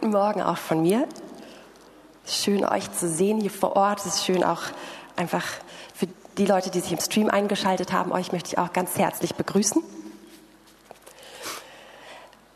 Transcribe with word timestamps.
Guten 0.00 0.12
Morgen 0.12 0.42
auch 0.42 0.58
von 0.58 0.80
mir. 0.80 1.08
Schön 2.24 2.64
euch 2.64 2.92
zu 2.92 3.08
sehen 3.08 3.40
hier 3.40 3.50
vor 3.50 3.74
Ort. 3.74 3.98
Es 3.98 4.06
ist 4.06 4.24
schön 4.24 4.44
auch 4.44 4.62
einfach 5.16 5.44
für 5.92 6.06
die 6.36 6.46
Leute, 6.46 6.70
die 6.70 6.78
sich 6.78 6.92
im 6.92 7.00
Stream 7.00 7.28
eingeschaltet 7.28 7.92
haben. 7.92 8.12
Euch 8.12 8.30
möchte 8.30 8.50
ich 8.50 8.58
auch 8.58 8.72
ganz 8.72 8.96
herzlich 8.96 9.34
begrüßen. 9.34 9.82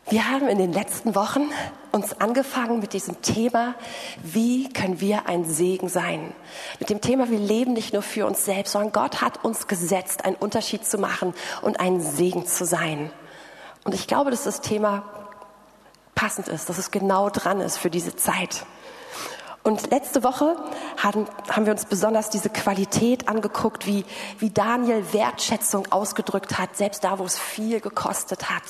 Wir 0.07 0.31
haben 0.31 0.47
in 0.47 0.57
den 0.57 0.71
letzten 0.71 1.15
Wochen 1.15 1.41
uns 1.91 2.13
angefangen 2.21 2.79
mit 2.79 2.93
diesem 2.93 3.21
Thema, 3.21 3.75
wie 4.23 4.71
können 4.71 5.01
wir 5.01 5.27
ein 5.27 5.43
Segen 5.43 5.89
sein? 5.89 6.33
Mit 6.79 6.89
dem 6.89 7.01
Thema, 7.01 7.29
wir 7.29 7.39
leben 7.39 7.73
nicht 7.73 7.91
nur 7.91 8.03
für 8.03 8.25
uns 8.25 8.45
selbst, 8.45 8.71
sondern 8.71 8.93
Gott 8.93 9.21
hat 9.21 9.43
uns 9.43 9.67
gesetzt, 9.67 10.23
einen 10.23 10.37
Unterschied 10.37 10.85
zu 10.85 10.97
machen 10.97 11.33
und 11.61 11.81
ein 11.81 11.99
Segen 11.99 12.47
zu 12.47 12.63
sein. 12.63 13.11
Und 13.83 13.93
ich 13.93 14.07
glaube, 14.07 14.31
dass 14.31 14.45
das 14.45 14.61
Thema 14.61 15.22
passend 16.23 16.47
ist, 16.47 16.69
dass 16.69 16.77
es 16.77 16.89
genau 16.89 17.29
dran 17.29 17.59
ist 17.59 17.75
für 17.75 17.89
diese 17.89 18.15
Zeit. 18.15 18.65
Und 19.63 19.91
letzte 19.91 20.25
Woche 20.25 20.57
haben, 21.01 21.25
haben 21.49 21.65
wir 21.65 21.71
uns 21.71 21.85
besonders 21.85 22.29
diese 22.29 22.49
Qualität 22.49 23.29
angeguckt, 23.29 23.87
wie, 23.87 24.03
wie 24.39 24.49
Daniel 24.49 25.13
Wertschätzung 25.13 25.89
ausgedrückt 25.89 26.59
hat, 26.59 26.75
selbst 26.75 27.05
da, 27.05 27.17
wo 27.17 27.23
es 27.23 27.39
viel 27.39 27.79
gekostet 27.79 28.49
hat. 28.49 28.63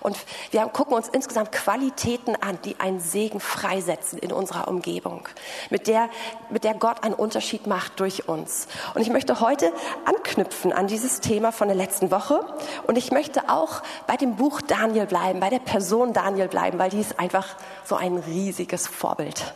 Und 0.00 0.18
wir 0.50 0.62
haben, 0.62 0.72
gucken 0.72 0.94
uns 0.96 1.06
insgesamt 1.06 1.52
Qualitäten 1.52 2.34
an, 2.34 2.58
die 2.64 2.80
einen 2.80 2.98
Segen 2.98 3.38
freisetzen 3.38 4.18
in 4.18 4.32
unserer 4.32 4.66
Umgebung, 4.66 5.28
mit 5.70 5.86
der, 5.86 6.10
mit 6.50 6.64
der 6.64 6.74
Gott 6.74 7.04
einen 7.04 7.14
Unterschied 7.14 7.68
macht 7.68 8.00
durch 8.00 8.28
uns. 8.28 8.66
Und 8.94 9.02
ich 9.02 9.10
möchte 9.10 9.38
heute 9.38 9.72
anknüpfen 10.04 10.72
an 10.72 10.88
dieses 10.88 11.20
Thema 11.20 11.52
von 11.52 11.68
der 11.68 11.76
letzten 11.76 12.10
Woche. 12.10 12.44
Und 12.88 12.98
ich 12.98 13.12
möchte 13.12 13.48
auch 13.50 13.82
bei 14.08 14.16
dem 14.16 14.34
Buch 14.34 14.60
Daniel 14.62 15.06
bleiben, 15.06 15.38
bei 15.38 15.50
der 15.50 15.60
Person 15.60 16.12
Daniel 16.12 16.48
bleiben, 16.48 16.80
weil 16.80 16.90
die 16.90 17.00
ist 17.00 17.20
einfach 17.20 17.46
so 17.84 17.94
ein 17.94 18.16
riesiges 18.16 18.88
Vorbild. 18.88 19.54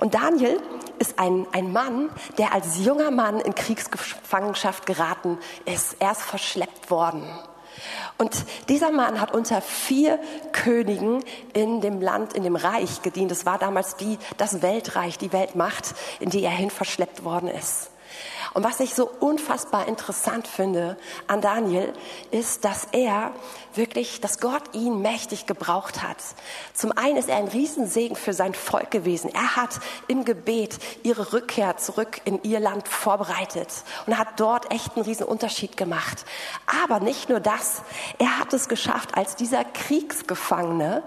Und 0.00 0.14
Daniel 0.14 0.58
ist 0.98 1.18
ein, 1.18 1.46
ein 1.52 1.72
Mann, 1.72 2.08
der 2.38 2.54
als 2.54 2.82
junger 2.82 3.10
Mann 3.10 3.38
in 3.38 3.54
Kriegsgefangenschaft 3.54 4.86
geraten 4.86 5.36
ist. 5.66 5.96
Er 5.98 6.12
ist 6.12 6.22
verschleppt 6.22 6.90
worden. 6.90 7.22
Und 8.16 8.46
dieser 8.70 8.92
Mann 8.92 9.20
hat 9.20 9.34
unter 9.34 9.60
vier 9.60 10.18
Königen 10.52 11.22
in 11.52 11.82
dem 11.82 12.00
Land, 12.00 12.32
in 12.32 12.44
dem 12.44 12.56
Reich 12.56 13.02
gedient. 13.02 13.30
Das 13.30 13.44
war 13.44 13.58
damals 13.58 13.96
die, 13.96 14.18
das 14.38 14.62
Weltreich, 14.62 15.18
die 15.18 15.34
Weltmacht, 15.34 15.94
in 16.18 16.30
die 16.30 16.42
er 16.44 16.50
hin 16.50 16.70
verschleppt 16.70 17.22
worden 17.22 17.50
ist. 17.50 17.90
Und 18.52 18.64
was 18.64 18.80
ich 18.80 18.94
so 18.94 19.08
unfassbar 19.20 19.86
interessant 19.86 20.48
finde 20.48 20.96
an 21.28 21.40
Daniel, 21.40 21.92
ist, 22.30 22.64
dass 22.64 22.88
er 22.90 23.32
wirklich, 23.74 24.20
dass 24.20 24.40
Gott 24.40 24.62
ihn 24.72 25.00
mächtig 25.00 25.46
gebraucht 25.46 26.02
hat. 26.02 26.16
Zum 26.74 26.90
einen 26.92 27.16
ist 27.16 27.28
er 27.28 27.36
ein 27.36 27.46
Riesensegen 27.46 28.16
für 28.16 28.32
sein 28.32 28.54
Volk 28.54 28.90
gewesen. 28.90 29.30
Er 29.32 29.54
hat 29.54 29.78
im 30.08 30.24
Gebet 30.24 30.78
ihre 31.04 31.32
Rückkehr 31.32 31.76
zurück 31.76 32.20
in 32.24 32.42
ihr 32.42 32.58
Land 32.58 32.88
vorbereitet 32.88 33.68
und 34.06 34.18
hat 34.18 34.40
dort 34.40 34.72
echt 34.72 34.96
einen 34.96 35.04
riesen 35.04 35.26
Unterschied 35.26 35.76
gemacht. 35.76 36.24
Aber 36.84 36.98
nicht 36.98 37.28
nur 37.28 37.38
das, 37.38 37.82
er 38.18 38.40
hat 38.40 38.52
es 38.52 38.68
geschafft, 38.68 39.16
als 39.16 39.36
dieser 39.36 39.64
Kriegsgefangene 39.64 41.04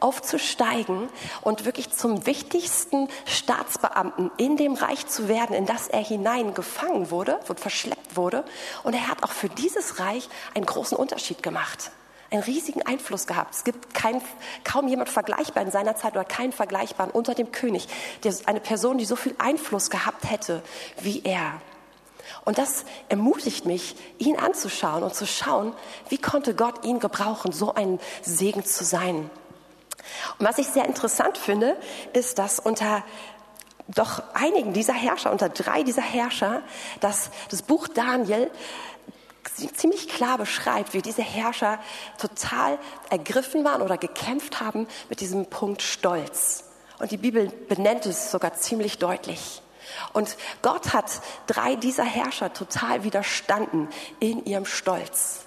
aufzusteigen 0.00 1.10
und 1.42 1.66
wirklich 1.66 1.92
zum 1.92 2.24
wichtigsten 2.24 3.08
Staatsbeamten 3.26 4.30
in 4.38 4.56
dem 4.56 4.74
Reich 4.74 5.06
zu 5.06 5.28
werden, 5.28 5.54
in 5.54 5.66
das 5.66 5.88
er 5.88 6.02
hineingefangen 6.02 6.85
gefangen 6.86 7.10
wurde 7.10 7.38
und 7.48 7.60
verschleppt 7.60 8.16
wurde. 8.16 8.44
Und 8.82 8.94
er 8.94 9.08
hat 9.08 9.22
auch 9.22 9.32
für 9.32 9.48
dieses 9.48 9.98
Reich 9.98 10.28
einen 10.54 10.66
großen 10.66 10.96
Unterschied 10.96 11.42
gemacht 11.42 11.90
einen 12.28 12.42
riesigen 12.42 12.82
Einfluss 12.82 13.28
gehabt. 13.28 13.54
Es 13.54 13.62
gibt 13.62 13.94
kein, 13.94 14.20
kaum 14.64 14.88
jemand 14.88 15.08
vergleichbar 15.08 15.62
in 15.62 15.70
seiner 15.70 15.94
Zeit 15.94 16.14
oder 16.14 16.24
keinen 16.24 16.50
vergleichbaren 16.50 17.12
unter 17.12 17.36
dem 17.36 17.52
König, 17.52 17.86
der 18.24 18.34
eine 18.46 18.58
Person, 18.58 18.98
die 18.98 19.04
so 19.04 19.14
viel 19.14 19.36
Einfluss 19.38 19.90
gehabt 19.90 20.28
hätte 20.28 20.60
wie 21.00 21.22
er. 21.22 21.60
Und 22.44 22.58
das 22.58 22.84
ermutigt 23.08 23.64
mich, 23.64 23.94
ihn 24.18 24.36
anzuschauen 24.36 25.04
und 25.04 25.14
zu 25.14 25.24
schauen, 25.24 25.72
wie 26.08 26.18
konnte 26.18 26.56
Gott 26.56 26.84
ihn 26.84 26.98
gebrauchen, 26.98 27.52
so 27.52 27.74
ein 27.74 28.00
Segen 28.22 28.64
zu 28.64 28.84
sein. 28.84 29.30
Und 30.40 30.48
was 30.48 30.58
ich 30.58 30.66
sehr 30.66 30.86
interessant 30.86 31.38
finde, 31.38 31.76
ist, 32.12 32.40
dass 32.40 32.58
unter 32.58 33.04
doch 33.88 34.22
einigen 34.34 34.72
dieser 34.72 34.94
Herrscher, 34.94 35.32
unter 35.32 35.48
drei 35.48 35.82
dieser 35.82 36.02
Herrscher, 36.02 36.62
dass 37.00 37.30
das 37.50 37.62
Buch 37.62 37.88
Daniel 37.88 38.50
ziemlich 39.74 40.08
klar 40.08 40.38
beschreibt, 40.38 40.92
wie 40.92 41.02
diese 41.02 41.22
Herrscher 41.22 41.78
total 42.18 42.78
ergriffen 43.10 43.64
waren 43.64 43.82
oder 43.82 43.96
gekämpft 43.96 44.60
haben 44.60 44.86
mit 45.08 45.20
diesem 45.20 45.46
Punkt 45.46 45.82
Stolz. 45.82 46.64
Und 46.98 47.10
die 47.10 47.16
Bibel 47.16 47.48
benennt 47.68 48.06
es 48.06 48.30
sogar 48.30 48.54
ziemlich 48.54 48.98
deutlich. 48.98 49.62
Und 50.12 50.36
Gott 50.62 50.92
hat 50.92 51.10
drei 51.46 51.76
dieser 51.76 52.04
Herrscher 52.04 52.52
total 52.52 53.04
widerstanden 53.04 53.88
in 54.18 54.44
ihrem 54.44 54.66
Stolz. 54.66 55.45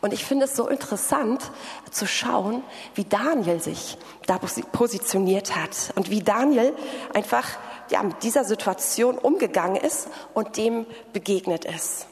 Und 0.00 0.12
ich 0.12 0.24
finde 0.24 0.46
es 0.46 0.56
so 0.56 0.68
interessant 0.68 1.50
zu 1.90 2.06
schauen, 2.06 2.62
wie 2.94 3.04
Daniel 3.04 3.60
sich 3.60 3.98
da 4.26 4.38
positioniert 4.38 5.54
hat 5.56 5.92
und 5.94 6.10
wie 6.10 6.22
Daniel 6.22 6.74
einfach 7.14 7.46
ja, 7.90 8.02
mit 8.02 8.22
dieser 8.22 8.44
Situation 8.44 9.18
umgegangen 9.18 9.76
ist 9.76 10.08
und 10.34 10.56
dem 10.56 10.86
begegnet 11.12 11.64
ist. 11.64 12.06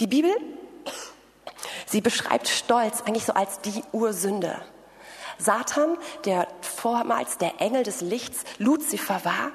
Die 0.00 0.06
Bibel, 0.06 0.34
sie 1.86 2.00
beschreibt 2.00 2.48
Stolz 2.48 3.02
eigentlich 3.02 3.24
so 3.24 3.32
als 3.34 3.60
die 3.60 3.82
Ursünde. 3.92 4.60
Satan, 5.38 5.96
der 6.24 6.48
vormals 6.60 7.38
der 7.38 7.60
Engel 7.60 7.82
des 7.82 8.00
Lichts 8.00 8.44
Luzifer 8.58 9.24
war, 9.24 9.50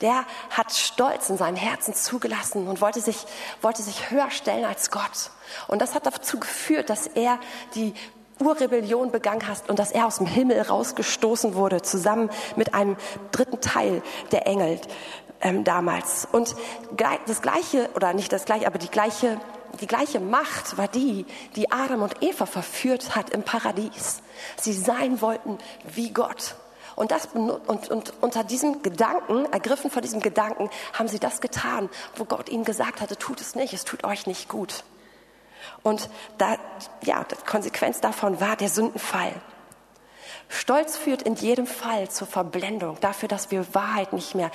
der 0.00 0.24
hat 0.50 0.72
Stolz 0.72 1.28
in 1.28 1.36
seinem 1.36 1.56
Herzen 1.56 1.94
zugelassen 1.94 2.68
und 2.68 2.80
wollte 2.80 3.00
sich, 3.00 3.26
wollte 3.60 3.82
sich 3.82 4.10
höher 4.10 4.30
stellen 4.30 4.64
als 4.64 4.90
Gott. 4.90 5.30
Und 5.68 5.82
das 5.82 5.94
hat 5.94 6.06
dazu 6.06 6.38
geführt, 6.38 6.90
dass 6.90 7.06
er 7.06 7.38
die 7.74 7.94
Urrebellion 8.40 9.10
begangen 9.10 9.46
hast 9.46 9.68
und 9.68 9.78
dass 9.78 9.92
er 9.92 10.06
aus 10.06 10.18
dem 10.18 10.26
Himmel 10.26 10.60
rausgestoßen 10.60 11.54
wurde, 11.54 11.82
zusammen 11.82 12.30
mit 12.56 12.74
einem 12.74 12.96
dritten 13.30 13.60
Teil 13.60 14.02
der 14.32 14.46
Engel 14.46 14.80
ähm, 15.40 15.62
damals. 15.62 16.26
Und 16.30 16.56
das 17.26 17.42
gleiche, 17.42 17.90
oder 17.94 18.12
nicht 18.12 18.32
das 18.32 18.44
gleiche, 18.44 18.66
aber 18.66 18.78
die 18.78 18.88
gleiche, 18.88 19.40
die 19.80 19.86
gleiche 19.86 20.20
Macht 20.20 20.76
war 20.76 20.88
die, 20.88 21.26
die 21.54 21.70
Adam 21.70 22.02
und 22.02 22.22
Eva 22.22 22.46
verführt 22.46 23.14
hat 23.14 23.30
im 23.30 23.42
Paradies. 23.42 24.22
Sie 24.60 24.72
sein 24.72 25.20
wollten 25.20 25.58
wie 25.94 26.12
Gott. 26.12 26.56
Und, 26.96 27.10
das, 27.10 27.26
und, 27.34 27.90
und 27.90 28.12
unter 28.20 28.44
diesem 28.44 28.82
Gedanken, 28.82 29.46
ergriffen 29.52 29.90
von 29.90 30.02
diesem 30.02 30.20
Gedanken, 30.20 30.70
haben 30.92 31.08
sie 31.08 31.18
das 31.18 31.40
getan, 31.40 31.88
wo 32.14 32.24
Gott 32.24 32.48
ihnen 32.48 32.64
gesagt 32.64 33.00
hatte, 33.00 33.16
tut 33.16 33.40
es 33.40 33.56
nicht, 33.56 33.72
es 33.72 33.84
tut 33.84 34.04
euch 34.04 34.26
nicht 34.26 34.48
gut. 34.48 34.84
Und 35.82 36.08
da, 36.38 36.56
ja, 37.02 37.24
die 37.24 37.36
Konsequenz 37.46 38.00
davon 38.00 38.40
war 38.40 38.56
der 38.56 38.68
Sündenfall. 38.68 39.32
Stolz 40.48 40.96
führt 40.96 41.22
in 41.22 41.34
jedem 41.34 41.66
Fall 41.66 42.08
zur 42.10 42.26
Verblendung, 42.26 42.98
dafür, 43.00 43.28
dass 43.28 43.50
wir 43.50 43.74
Wahrheit 43.74 44.12
nicht 44.12 44.34
mehr, 44.34 44.50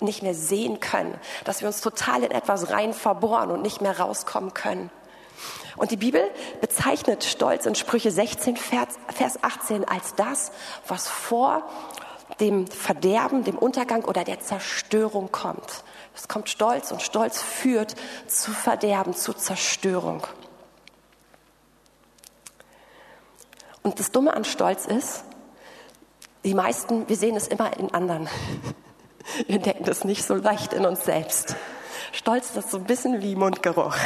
nicht 0.00 0.22
mehr 0.22 0.34
sehen 0.34 0.80
können, 0.80 1.18
dass 1.44 1.60
wir 1.60 1.68
uns 1.68 1.80
total 1.80 2.22
in 2.22 2.30
etwas 2.30 2.70
rein 2.70 2.94
verbohren 2.94 3.50
und 3.50 3.62
nicht 3.62 3.80
mehr 3.80 3.98
rauskommen 3.98 4.54
können. 4.54 4.90
Und 5.76 5.90
die 5.90 5.96
Bibel 5.96 6.22
bezeichnet 6.60 7.24
Stolz 7.24 7.66
in 7.66 7.74
Sprüche 7.74 8.10
16, 8.10 8.56
Vers 8.56 9.42
18 9.42 9.86
als 9.86 10.14
das, 10.14 10.52
was 10.86 11.08
vor 11.08 11.62
dem 12.40 12.66
Verderben, 12.66 13.44
dem 13.44 13.58
Untergang 13.58 14.04
oder 14.04 14.24
der 14.24 14.40
Zerstörung 14.40 15.30
kommt. 15.32 15.84
Es 16.14 16.28
kommt 16.28 16.48
Stolz 16.48 16.92
und 16.92 17.02
Stolz 17.02 17.42
führt 17.42 17.94
zu 18.28 18.52
Verderben, 18.52 19.14
zu 19.14 19.32
Zerstörung. 19.32 20.26
Und 23.84 24.00
das 24.00 24.10
Dumme 24.10 24.34
an 24.34 24.44
Stolz 24.44 24.86
ist, 24.86 25.24
die 26.42 26.54
meisten, 26.54 27.06
wir 27.06 27.16
sehen 27.16 27.36
es 27.36 27.46
immer 27.46 27.76
in 27.78 27.92
anderen. 27.94 28.28
Wir 29.46 29.58
denken 29.58 29.84
das 29.84 30.04
nicht 30.04 30.22
so 30.22 30.34
leicht 30.34 30.74
in 30.74 30.84
uns 30.84 31.06
selbst. 31.06 31.56
Stolz 32.12 32.54
ist 32.54 32.70
so 32.70 32.76
ein 32.76 32.84
bisschen 32.84 33.22
wie 33.22 33.36
Mundgeruch. 33.36 33.96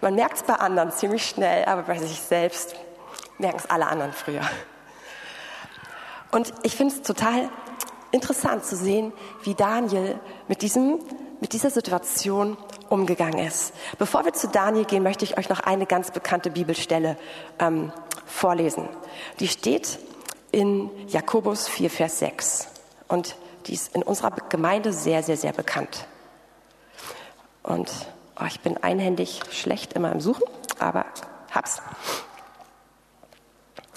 Man 0.00 0.14
merkt 0.14 0.38
es 0.38 0.42
bei 0.42 0.54
anderen 0.54 0.90
ziemlich 0.90 1.26
schnell, 1.26 1.66
aber 1.66 1.82
bei 1.82 1.98
sich 1.98 2.18
selbst 2.18 2.74
merken 3.36 3.58
es 3.58 3.68
alle 3.68 3.86
anderen 3.86 4.14
früher. 4.14 4.40
Und 6.30 6.52
ich 6.62 6.74
finde 6.76 6.94
es 6.94 7.02
total 7.02 7.50
interessant 8.10 8.64
zu 8.64 8.74
sehen, 8.74 9.12
wie 9.42 9.54
Daniel 9.54 10.18
mit, 10.48 10.62
diesem, 10.62 10.98
mit 11.40 11.52
dieser 11.52 11.70
Situation 11.70 12.56
umgegangen 12.88 13.46
ist. 13.46 13.74
Bevor 13.98 14.24
wir 14.24 14.32
zu 14.32 14.48
Daniel 14.48 14.86
gehen, 14.86 15.02
möchte 15.02 15.26
ich 15.26 15.36
euch 15.36 15.50
noch 15.50 15.60
eine 15.60 15.84
ganz 15.84 16.10
bekannte 16.10 16.50
Bibelstelle 16.50 17.18
ähm, 17.58 17.92
vorlesen. 18.26 18.88
Die 19.40 19.48
steht 19.48 19.98
in 20.50 20.90
Jakobus 21.08 21.68
4, 21.68 21.90
Vers 21.90 22.18
6. 22.18 22.68
Und 23.08 23.36
die 23.66 23.74
ist 23.74 23.94
in 23.94 24.02
unserer 24.02 24.30
Gemeinde 24.48 24.92
sehr, 24.92 25.22
sehr, 25.22 25.36
sehr 25.36 25.52
bekannt. 25.52 26.06
Und 27.62 27.90
oh, 28.40 28.44
ich 28.46 28.60
bin 28.60 28.76
einhändig 28.82 29.40
schlecht 29.50 29.92
immer 29.92 30.12
im 30.12 30.20
Suchen, 30.20 30.44
aber 30.78 31.04
hab's. 31.52 31.80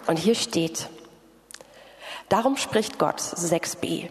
Und 0.07 0.17
hier 0.17 0.35
steht, 0.35 0.89
Darum 2.29 2.57
spricht 2.57 2.97
Gott 2.97 3.19
6b. 3.19 4.09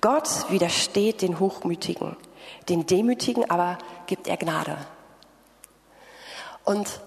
Gott 0.00 0.50
widersteht 0.50 1.20
den 1.20 1.40
Hochmütigen, 1.40 2.16
den 2.68 2.86
Demütigen 2.86 3.50
aber 3.50 3.78
gibt 4.06 4.28
er 4.28 4.36
Gnade. 4.36 4.78
Und 6.64 7.00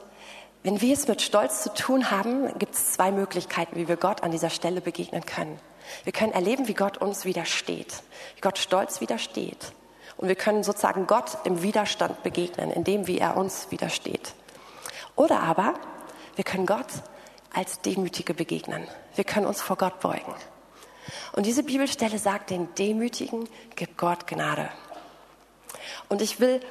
wenn 0.63 0.79
wir 0.79 0.93
es 0.93 1.07
mit 1.07 1.21
Stolz 1.21 1.63
zu 1.63 1.73
tun 1.73 2.09
haben, 2.09 2.57
gibt 2.57 2.73
es 2.75 2.93
zwei 2.93 3.11
Möglichkeiten, 3.11 3.75
wie 3.75 3.87
wir 3.87 3.97
Gott 3.97 4.23
an 4.23 4.31
dieser 4.31 4.49
Stelle 4.49 4.79
begegnen 4.79 5.25
können. 5.25 5.59
Wir 6.05 6.13
können 6.13 6.31
erleben, 6.31 6.69
wie 6.69 6.73
Gott 6.73 6.97
uns 6.97 7.25
widersteht, 7.25 8.01
wie 8.35 8.41
Gott 8.41 8.57
Stolz 8.57 9.01
widersteht. 9.01 9.73
Und 10.15 10.29
wir 10.29 10.35
können 10.35 10.63
sozusagen 10.63 11.05
Gott 11.05 11.37
im 11.43 11.63
Widerstand 11.63 12.23
begegnen, 12.23 12.71
indem 12.71 13.07
wie 13.07 13.17
er 13.17 13.35
uns 13.35 13.67
widersteht. 13.71 14.33
Oder 15.15 15.41
aber 15.41 15.73
wir 16.35 16.45
können 16.45 16.65
Gott 16.65 16.87
als 17.53 17.81
Demütige 17.81 18.33
begegnen. 18.33 18.87
Wir 19.15 19.25
können 19.25 19.45
uns 19.45 19.61
vor 19.61 19.75
Gott 19.75 19.99
beugen. 19.99 20.33
Und 21.33 21.45
diese 21.45 21.63
Bibelstelle 21.63 22.17
sagt, 22.17 22.51
den 22.51 22.73
Demütigen 22.75 23.49
gibt 23.75 23.97
Gott 23.97 24.27
Gnade. 24.27 24.69
Und 26.07 26.21
ich 26.21 26.39
will 26.39 26.61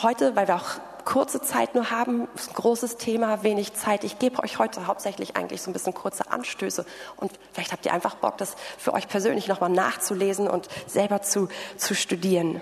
heute, 0.00 0.36
weil 0.36 0.46
wir 0.46 0.56
auch 0.56 0.80
kurze 1.04 1.40
Zeit 1.40 1.74
nur 1.74 1.90
haben, 1.90 2.28
ist 2.34 2.50
ein 2.50 2.54
großes 2.54 2.96
Thema, 2.96 3.42
wenig 3.42 3.74
Zeit. 3.74 4.04
Ich 4.04 4.18
gebe 4.18 4.42
euch 4.42 4.58
heute 4.58 4.86
hauptsächlich 4.86 5.36
eigentlich 5.36 5.62
so 5.62 5.70
ein 5.70 5.72
bisschen 5.72 5.94
kurze 5.94 6.30
Anstöße 6.30 6.84
und 7.16 7.32
vielleicht 7.52 7.72
habt 7.72 7.86
ihr 7.86 7.92
einfach 7.92 8.14
Bock, 8.16 8.38
das 8.38 8.54
für 8.78 8.92
euch 8.92 9.08
persönlich 9.08 9.48
nochmal 9.48 9.70
nachzulesen 9.70 10.48
und 10.48 10.68
selber 10.86 11.22
zu, 11.22 11.48
zu 11.76 11.94
studieren. 11.94 12.60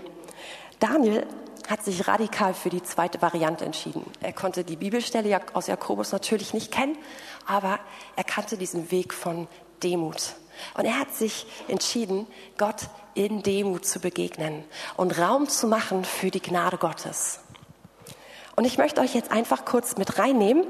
Daniel 0.78 1.26
hat 1.68 1.84
sich 1.84 2.08
radikal 2.08 2.52
für 2.52 2.68
die 2.68 2.82
zweite 2.82 3.22
Variante 3.22 3.64
entschieden. 3.64 4.04
Er 4.20 4.32
konnte 4.32 4.64
die 4.64 4.76
Bibelstelle 4.76 5.40
aus 5.52 5.68
Jakobus 5.68 6.10
natürlich 6.10 6.52
nicht 6.52 6.72
kennen, 6.72 6.98
aber 7.46 7.78
er 8.16 8.24
kannte 8.24 8.58
diesen 8.58 8.90
Weg 8.90 9.14
von 9.14 9.46
Demut. 9.82 10.34
Und 10.74 10.84
er 10.84 10.98
hat 10.98 11.14
sich 11.14 11.46
entschieden, 11.68 12.26
Gott 12.58 12.88
in 13.14 13.42
Demut 13.42 13.86
zu 13.86 14.00
begegnen 14.00 14.64
und 14.96 15.18
Raum 15.18 15.48
zu 15.48 15.66
machen 15.66 16.04
für 16.04 16.30
die 16.30 16.42
Gnade 16.42 16.76
Gottes. 16.76 17.40
Und 18.60 18.66
ich 18.66 18.76
möchte 18.76 19.00
euch 19.00 19.14
jetzt 19.14 19.32
einfach 19.32 19.64
kurz 19.64 19.96
mit 19.96 20.18
reinnehmen 20.18 20.66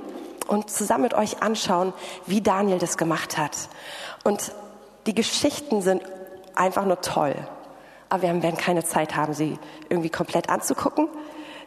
und 0.47 0.71
zusammen 0.71 1.03
mit 1.03 1.15
euch 1.15 1.43
anschauen, 1.43 1.93
wie 2.25 2.41
Daniel 2.41 2.79
das 2.79 2.97
gemacht 2.97 3.37
hat. 3.37 3.69
Und 4.23 4.53
die 5.07 5.13
Geschichten 5.13 5.83
sind 5.83 6.05
einfach 6.55 6.85
nur 6.85 7.01
toll. 7.01 7.35
Aber 8.09 8.23
wir 8.23 8.43
werden 8.45 8.57
keine 8.57 8.85
Zeit 8.85 9.17
haben, 9.17 9.35
sie 9.35 9.59
irgendwie 9.89 10.09
komplett 10.09 10.51
anzugucken. 10.51 11.09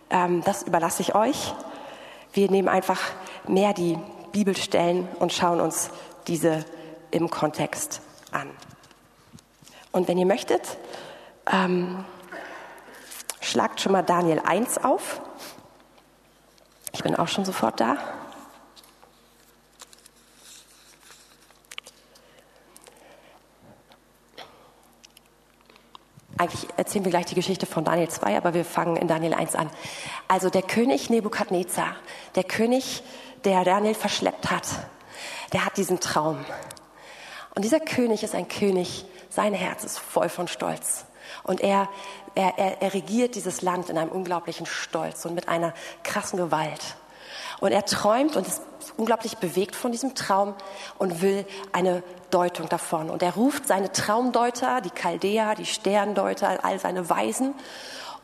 Ähm, 0.10 0.42
das 0.46 0.64
überlasse 0.64 1.02
ich 1.02 1.14
euch. 1.14 1.54
Wir 2.32 2.50
nehmen 2.50 2.70
einfach 2.70 3.02
mehr 3.46 3.74
die 3.74 4.00
Bibelstellen 4.32 5.10
und 5.20 5.34
schauen 5.34 5.60
uns 5.60 5.90
diese 6.28 6.64
im 7.12 7.30
Kontext 7.30 8.00
an. 8.32 8.50
Und 9.92 10.08
wenn 10.08 10.18
ihr 10.18 10.26
möchtet, 10.26 10.78
ähm, 11.52 12.06
schlagt 13.42 13.82
schon 13.82 13.92
mal 13.92 14.04
Daniel 14.04 14.40
1 14.40 14.86
auf. 14.86 15.20
Ich 17.04 17.10
bin 17.10 17.18
auch 17.18 17.28
schon 17.28 17.44
sofort 17.44 17.82
da. 17.82 17.98
Eigentlich 26.38 26.66
erzählen 26.78 27.04
wir 27.04 27.12
gleich 27.12 27.26
die 27.26 27.36
Geschichte 27.36 27.66
von 27.66 27.84
Daniel 27.84 28.08
2, 28.08 28.38
aber 28.38 28.54
wir 28.54 28.64
fangen 28.64 28.96
in 28.96 29.10
Daniel 29.10 29.34
1 29.34 29.56
an. 29.56 29.70
Also 30.30 30.50
der 30.50 30.62
König 30.62 31.10
Nebukadnezar, 31.10 31.98
der 32.36 32.46
König, 32.46 33.04
der 33.44 33.66
Daniel 33.66 33.96
verschleppt 33.96 34.50
hat, 34.50 34.66
der 35.52 35.66
hat 35.66 35.76
diesen 35.76 36.00
Traum. 36.00 36.46
Und 37.54 37.66
dieser 37.66 37.82
König 37.82 38.24
ist 38.24 38.34
ein 38.34 38.48
König, 38.48 39.04
sein 39.30 39.54
Herz 39.54 39.84
ist 39.84 40.00
voll 40.00 40.30
von 40.30 40.48
Stolz. 40.48 41.04
Und 41.42 41.62
er, 41.62 41.90
er, 42.36 42.58
er, 42.58 42.82
er 42.82 42.94
regiert 42.94 43.36
dieses 43.36 43.62
Land 43.62 43.90
in 43.90 43.98
einem 43.98 44.12
unglaublichen 44.12 44.66
Stolz 44.66 45.26
und 45.26 45.36
mit 45.36 45.50
einer 45.50 45.74
krassen 46.04 46.38
Gewalt. 46.38 46.96
Und 47.60 47.72
er 47.72 47.86
träumt 47.86 48.36
und 48.36 48.48
ist 48.48 48.62
unglaublich 48.98 49.38
bewegt 49.38 49.76
von 49.76 49.92
diesem 49.92 50.16
Traum 50.16 50.54
und 50.98 51.22
will 51.22 51.46
eine 51.72 52.04
Deutung 52.30 52.68
davon. 52.70 53.10
Und 53.10 53.24
er 53.24 53.36
ruft 53.36 53.68
seine 53.68 53.92
Traumdeuter, 53.92 54.82
die 54.82 54.90
Chaldea, 54.90 55.56
die 55.56 55.66
Sterndeuter, 55.66 56.64
all 56.64 56.80
seine 56.80 57.10
Weisen 57.10 57.56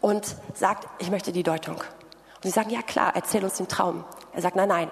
und 0.02 0.36
sagt, 0.54 0.88
ich 1.00 1.10
möchte 1.12 1.32
die 1.32 1.44
Deutung. 1.44 1.76
Und 1.76 2.44
sie 2.44 2.50
sagen, 2.50 2.70
ja 2.70 2.82
klar, 2.82 3.14
erzähl 3.16 3.44
uns 3.44 3.56
den 3.56 3.68
Traum. 3.68 4.04
Er 4.34 4.42
sagt, 4.42 4.56
nein, 4.56 4.70
nein, 4.70 4.92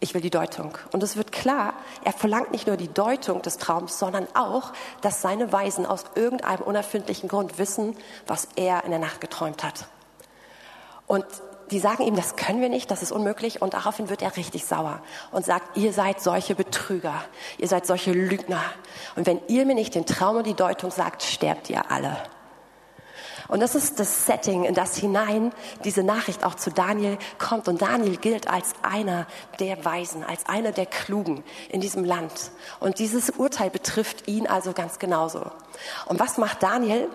ich 0.00 0.14
will 0.14 0.20
die 0.20 0.30
Deutung. 0.30 0.76
Und 0.92 1.02
es 1.02 1.16
wird 1.16 1.32
klar, 1.32 1.74
er 2.04 2.12
verlangt 2.12 2.52
nicht 2.52 2.66
nur 2.66 2.76
die 2.76 2.92
Deutung 2.92 3.42
des 3.42 3.58
Traums, 3.58 3.98
sondern 3.98 4.28
auch, 4.34 4.72
dass 5.00 5.22
seine 5.22 5.52
Weisen 5.52 5.86
aus 5.86 6.04
irgendeinem 6.14 6.62
unerfindlichen 6.62 7.28
Grund 7.28 7.58
wissen, 7.58 7.96
was 8.26 8.48
er 8.54 8.84
in 8.84 8.90
der 8.90 9.00
Nacht 9.00 9.20
geträumt 9.20 9.64
hat. 9.64 9.88
Und 11.06 11.24
die 11.70 11.80
sagen 11.80 12.04
ihm, 12.04 12.16
das 12.16 12.36
können 12.36 12.60
wir 12.60 12.68
nicht, 12.68 12.90
das 12.90 13.02
ist 13.02 13.12
unmöglich. 13.12 13.60
Und 13.60 13.74
daraufhin 13.74 14.08
wird 14.08 14.22
er 14.22 14.36
richtig 14.36 14.64
sauer 14.64 15.02
und 15.32 15.44
sagt, 15.44 15.76
ihr 15.76 15.92
seid 15.92 16.20
solche 16.20 16.54
Betrüger, 16.54 17.14
ihr 17.58 17.68
seid 17.68 17.86
solche 17.86 18.12
Lügner. 18.12 18.62
Und 19.16 19.26
wenn 19.26 19.40
ihr 19.48 19.66
mir 19.66 19.74
nicht 19.74 19.94
den 19.94 20.06
Traum 20.06 20.36
und 20.36 20.46
die 20.46 20.54
Deutung 20.54 20.90
sagt, 20.90 21.22
sterbt 21.22 21.68
ihr 21.70 21.90
alle. 21.90 22.16
Und 23.48 23.60
das 23.60 23.74
ist 23.74 23.98
das 23.98 24.26
Setting, 24.26 24.64
in 24.64 24.74
das 24.74 24.96
hinein 24.96 25.52
diese 25.82 26.02
Nachricht 26.02 26.44
auch 26.44 26.54
zu 26.54 26.70
Daniel 26.70 27.16
kommt. 27.38 27.66
Und 27.66 27.80
Daniel 27.80 28.18
gilt 28.18 28.48
als 28.48 28.74
einer 28.82 29.26
der 29.58 29.84
Weisen, 29.84 30.22
als 30.22 30.46
einer 30.46 30.72
der 30.72 30.84
Klugen 30.84 31.42
in 31.70 31.80
diesem 31.80 32.04
Land. 32.04 32.50
Und 32.78 32.98
dieses 32.98 33.30
Urteil 33.30 33.70
betrifft 33.70 34.28
ihn 34.28 34.46
also 34.46 34.72
ganz 34.72 34.98
genauso. 34.98 35.46
Und 36.06 36.20
was 36.20 36.36
macht 36.36 36.62
Daniel? 36.62 37.08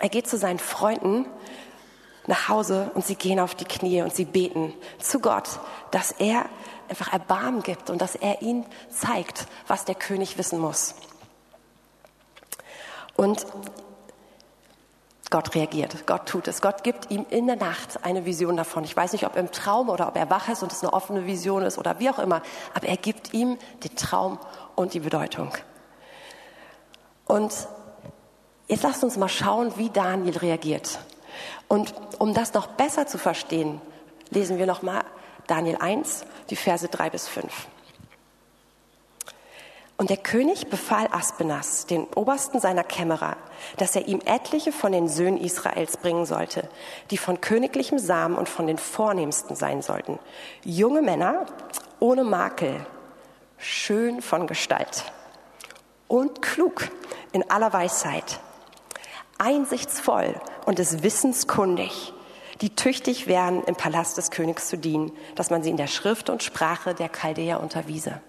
Er 0.00 0.08
geht 0.08 0.28
zu 0.28 0.38
seinen 0.38 0.60
Freunden 0.60 1.26
nach 2.26 2.48
Hause 2.48 2.92
und 2.94 3.04
sie 3.04 3.16
gehen 3.16 3.40
auf 3.40 3.56
die 3.56 3.64
Knie 3.64 4.02
und 4.02 4.14
sie 4.14 4.24
beten 4.24 4.72
zu 5.00 5.18
Gott, 5.18 5.58
dass 5.90 6.12
er 6.12 6.46
einfach 6.88 7.12
Erbarmen 7.12 7.62
gibt 7.62 7.90
und 7.90 8.00
dass 8.00 8.14
er 8.14 8.42
ihnen 8.42 8.64
zeigt, 8.90 9.46
was 9.66 9.84
der 9.84 9.96
König 9.96 10.38
wissen 10.38 10.60
muss. 10.60 10.94
Und 13.16 13.46
Gott 15.32 15.54
reagiert, 15.54 16.06
Gott 16.06 16.26
tut 16.26 16.46
es. 16.46 16.60
Gott 16.60 16.84
gibt 16.84 17.10
ihm 17.10 17.24
in 17.30 17.46
der 17.46 17.56
Nacht 17.56 18.04
eine 18.04 18.26
Vision 18.26 18.54
davon. 18.54 18.84
Ich 18.84 18.94
weiß 18.94 19.12
nicht, 19.12 19.24
ob 19.24 19.34
im 19.36 19.50
Traum 19.50 19.88
oder 19.88 20.06
ob 20.06 20.16
er 20.16 20.28
wach 20.28 20.50
ist 20.50 20.62
und 20.62 20.70
es 20.70 20.82
eine 20.82 20.92
offene 20.92 21.26
Vision 21.26 21.62
ist 21.62 21.78
oder 21.78 21.98
wie 21.98 22.10
auch 22.10 22.18
immer, 22.18 22.42
aber 22.74 22.86
er 22.86 22.98
gibt 22.98 23.32
ihm 23.32 23.56
den 23.82 23.96
Traum 23.96 24.38
und 24.76 24.92
die 24.92 25.00
Bedeutung. 25.00 25.54
Und 27.26 27.50
jetzt 28.68 28.82
lasst 28.82 29.02
uns 29.02 29.16
mal 29.16 29.30
schauen, 29.30 29.72
wie 29.76 29.88
Daniel 29.88 30.36
reagiert. 30.36 30.98
Und 31.66 31.94
um 32.18 32.34
das 32.34 32.52
noch 32.52 32.66
besser 32.66 33.06
zu 33.06 33.16
verstehen, 33.16 33.80
lesen 34.28 34.58
wir 34.58 34.66
nochmal 34.66 35.02
Daniel 35.46 35.78
1, 35.80 36.26
die 36.50 36.56
Verse 36.56 36.86
3 36.86 37.08
bis 37.08 37.26
5. 37.26 37.68
Und 40.02 40.10
der 40.10 40.16
König 40.16 40.66
befahl 40.66 41.06
Aspenas, 41.12 41.86
den 41.86 42.08
Obersten 42.16 42.58
seiner 42.58 42.82
Kämmerer, 42.82 43.36
dass 43.76 43.94
er 43.94 44.08
ihm 44.08 44.20
etliche 44.24 44.72
von 44.72 44.90
den 44.90 45.06
Söhnen 45.06 45.38
Israels 45.38 45.96
bringen 45.96 46.26
sollte, 46.26 46.68
die 47.12 47.16
von 47.16 47.40
königlichem 47.40 48.00
Samen 48.00 48.34
und 48.34 48.48
von 48.48 48.66
den 48.66 48.78
Vornehmsten 48.78 49.54
sein 49.54 49.80
sollten. 49.80 50.18
Junge 50.64 51.02
Männer 51.02 51.46
ohne 52.00 52.24
Makel, 52.24 52.84
schön 53.58 54.22
von 54.22 54.48
Gestalt 54.48 55.04
und 56.08 56.42
klug 56.42 56.88
in 57.30 57.48
aller 57.48 57.72
Weisheit, 57.72 58.40
einsichtsvoll 59.38 60.34
und 60.66 60.80
des 60.80 61.04
Wissens 61.04 61.46
kundig, 61.46 62.12
die 62.60 62.74
tüchtig 62.74 63.28
wären, 63.28 63.62
im 63.66 63.76
Palast 63.76 64.18
des 64.18 64.32
Königs 64.32 64.66
zu 64.66 64.76
dienen, 64.76 65.12
dass 65.36 65.50
man 65.50 65.62
sie 65.62 65.70
in 65.70 65.76
der 65.76 65.86
Schrift 65.86 66.28
und 66.28 66.42
Sprache 66.42 66.92
der 66.92 67.08
Chaldäer 67.08 67.60
unterwiese. 67.60 68.20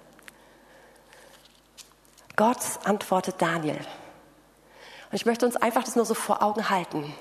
Gott 2.36 2.58
antwortet 2.84 3.36
Daniel. 3.40 3.78
Und 3.78 5.14
ich 5.14 5.26
möchte 5.26 5.46
uns 5.46 5.56
einfach 5.56 5.84
das 5.84 5.96
nur 5.96 6.06
so 6.06 6.16
vor 6.16 6.42
Augen 6.42 6.70
halten. 6.70 7.14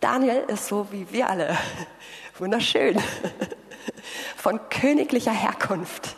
Daniel 0.00 0.44
ist 0.48 0.66
so 0.66 0.92
wie 0.92 1.10
wir 1.10 1.28
alle. 1.28 1.56
Wunderschön. 2.38 3.00
Von 4.36 4.60
königlicher 4.68 5.32
Herkunft. 5.32 6.16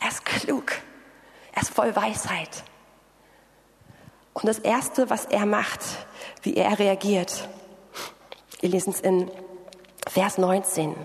Er 0.00 0.08
ist 0.08 0.24
klug. 0.24 0.72
Er 1.52 1.62
ist 1.62 1.74
voll 1.74 1.94
Weisheit. 1.94 2.64
Und 4.32 4.48
das 4.48 4.58
Erste, 4.58 5.10
was 5.10 5.26
er 5.26 5.44
macht, 5.44 5.80
wie 6.42 6.54
er 6.54 6.78
reagiert, 6.78 7.48
wir 8.60 8.70
lesen 8.70 8.92
es 8.92 9.00
in 9.00 9.30
Vers 10.08 10.38
19. 10.38 10.96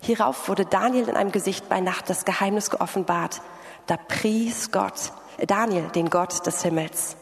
Hierauf 0.00 0.48
wurde 0.48 0.64
Daniel 0.64 1.08
in 1.08 1.16
einem 1.16 1.32
Gesicht 1.32 1.68
bei 1.68 1.80
Nacht 1.80 2.08
das 2.08 2.24
Geheimnis 2.24 2.70
geoffenbart 2.70 3.40
da 3.86 3.96
pries 3.96 4.70
Gott, 4.70 5.12
Daniel, 5.46 5.84
den 5.94 6.10
Gott 6.10 6.46
des 6.46 6.62
Himmels. 6.62 7.16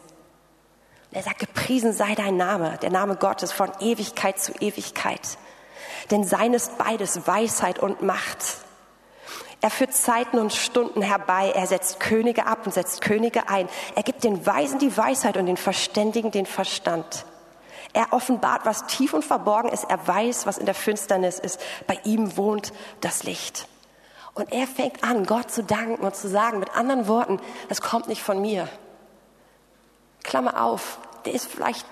Er 1.11 1.23
sagt, 1.23 1.39
gepriesen 1.39 1.93
sei 1.93 2.13
dein 2.15 2.35
Name, 2.35 2.77
der 2.81 2.89
Name 2.89 3.15
Gottes 3.15 3.51
von 3.51 3.71
Ewigkeit 3.79 4.37
zu 4.39 4.51
Ewigkeit. 4.59 5.37
Denn 6.11 6.23
sein 6.23 6.53
ist 6.53 6.77
beides 6.77 7.25
Weisheit 7.25 7.79
und 7.79 8.01
Macht. 8.01 8.57
Er 9.61 9.69
führt 9.69 9.93
Zeiten 9.93 10.37
und 10.37 10.53
Stunden 10.53 11.01
herbei. 11.01 11.51
Er 11.55 11.65
setzt 11.65 11.99
Könige 11.99 12.45
ab 12.45 12.65
und 12.65 12.73
setzt 12.73 13.01
Könige 13.01 13.49
ein. 13.49 13.69
Er 13.95 14.03
gibt 14.03 14.23
den 14.23 14.45
Weisen 14.45 14.77
die 14.77 14.95
Weisheit 14.95 15.37
und 15.37 15.45
den 15.45 15.57
Verständigen 15.57 16.31
den 16.31 16.45
Verstand. 16.45 17.25
Er 17.93 18.11
offenbart, 18.11 18.65
was 18.65 18.85
tief 18.87 19.13
und 19.13 19.23
verborgen 19.23 19.69
ist. 19.69 19.85
Er 19.85 20.05
weiß, 20.05 20.45
was 20.45 20.57
in 20.57 20.65
der 20.65 20.75
Finsternis 20.75 21.39
ist. 21.39 21.61
Bei 21.87 21.97
ihm 22.03 22.35
wohnt 22.35 22.73
das 22.99 23.23
Licht. 23.23 23.67
Und 24.35 24.51
er 24.51 24.67
fängt 24.67 25.03
an, 25.03 25.25
Gott 25.25 25.49
zu 25.49 25.63
danken 25.63 26.03
und 26.03 26.15
zu 26.15 26.27
sagen, 26.27 26.59
mit 26.59 26.75
anderen 26.75 27.07
Worten, 27.07 27.39
das 27.69 27.81
kommt 27.81 28.07
nicht 28.09 28.21
von 28.21 28.41
mir. 28.41 28.67
Klammer 30.23 30.61
auf, 30.61 30.99
der 31.23 31.33
ist 31.33 31.47
vielleicht, 31.47 31.85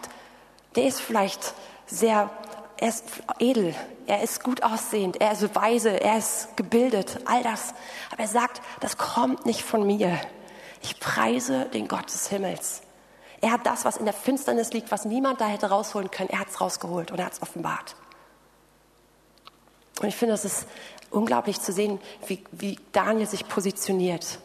der 0.76 0.86
ist 0.86 1.00
vielleicht 1.00 1.54
sehr, 1.86 2.30
er 2.78 2.90
ist 2.90 3.06
edel, 3.40 3.74
er 4.08 4.22
ist 4.22 4.44
gut 4.44 4.62
aussehend, 4.62 5.22
er 5.22 5.32
ist 5.32 5.56
weise, 5.56 6.02
er 6.02 6.18
ist 6.18 6.58
gebildet, 6.58 7.20
all 7.26 7.44
das. 7.44 7.74
Aber 8.12 8.22
er 8.22 8.28
sagt, 8.28 8.62
das 8.82 8.98
kommt 8.98 9.46
nicht 9.46 9.64
von 9.64 9.88
mir. 9.88 10.20
Ich 10.82 11.00
preise 11.00 11.66
den 11.68 11.88
Gott 11.88 12.08
des 12.08 12.28
Himmels. 12.28 12.82
Er 13.40 13.54
hat 13.54 13.66
das, 13.66 13.86
was 13.86 13.96
in 13.96 14.06
der 14.06 14.14
Finsternis 14.14 14.74
liegt, 14.74 14.92
was 14.92 15.06
niemand 15.06 15.40
da 15.40 15.46
hätte 15.46 15.70
rausholen 15.70 16.12
können, 16.12 16.30
er 16.30 16.40
hat 16.40 16.50
es 16.50 16.60
rausgeholt 16.60 17.12
und 17.12 17.20
er 17.20 17.26
hat 17.26 17.34
es 17.34 17.42
offenbart. 17.42 17.96
Und 20.02 20.08
ich 20.08 20.16
finde, 20.16 20.34
es 20.34 20.44
ist 20.44 20.68
unglaublich 21.14 21.62
zu 21.62 21.72
sehen, 21.72 22.00
wie, 22.28 22.44
wie 22.52 22.80
Daniel 22.92 23.28
sich 23.28 23.48
positioniert. 23.48 24.40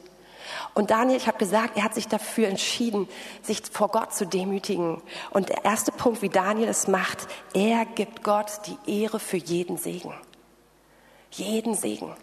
Und 0.75 0.91
Daniel, 0.91 1.17
ich 1.17 1.27
habe 1.27 1.39
gesagt, 1.39 1.77
er 1.77 1.85
hat 1.85 1.95
sich 1.95 2.09
dafür 2.09 2.49
entschieden, 2.49 3.09
sich 3.43 3.63
vor 3.71 3.89
Gott 3.89 4.15
zu 4.15 4.27
demütigen. 4.27 5.03
Und 5.31 5.49
der 5.49 5.65
erste 5.65 5.93
Punkt, 5.93 6.23
wie 6.23 6.29
Daniel 6.29 6.69
es 6.69 6.89
macht, 6.89 7.27
er 7.55 7.85
gibt 7.85 8.23
Gott 8.23 8.61
die 8.67 9.03
Ehre 9.03 9.21
für 9.21 9.37
jeden 9.37 9.77
Segen. 9.77 10.15
Jeden 11.31 11.75
Segen. 11.75 12.15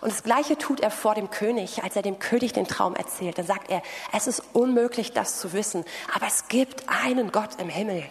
Und 0.00 0.12
das 0.12 0.22
Gleiche 0.22 0.58
tut 0.58 0.80
er 0.80 0.90
vor 0.90 1.14
dem 1.14 1.30
König, 1.30 1.82
als 1.82 1.96
er 1.96 2.02
dem 2.02 2.18
König 2.18 2.52
den 2.52 2.66
Traum 2.66 2.94
erzählt. 2.94 3.38
Da 3.38 3.44
sagt 3.44 3.70
er, 3.70 3.82
es 4.12 4.26
ist 4.26 4.42
unmöglich, 4.52 5.12
das 5.12 5.38
zu 5.40 5.52
wissen, 5.52 5.84
aber 6.14 6.26
es 6.26 6.48
gibt 6.48 6.84
einen 6.88 7.32
Gott 7.32 7.60
im 7.60 7.68
Himmel. 7.68 8.04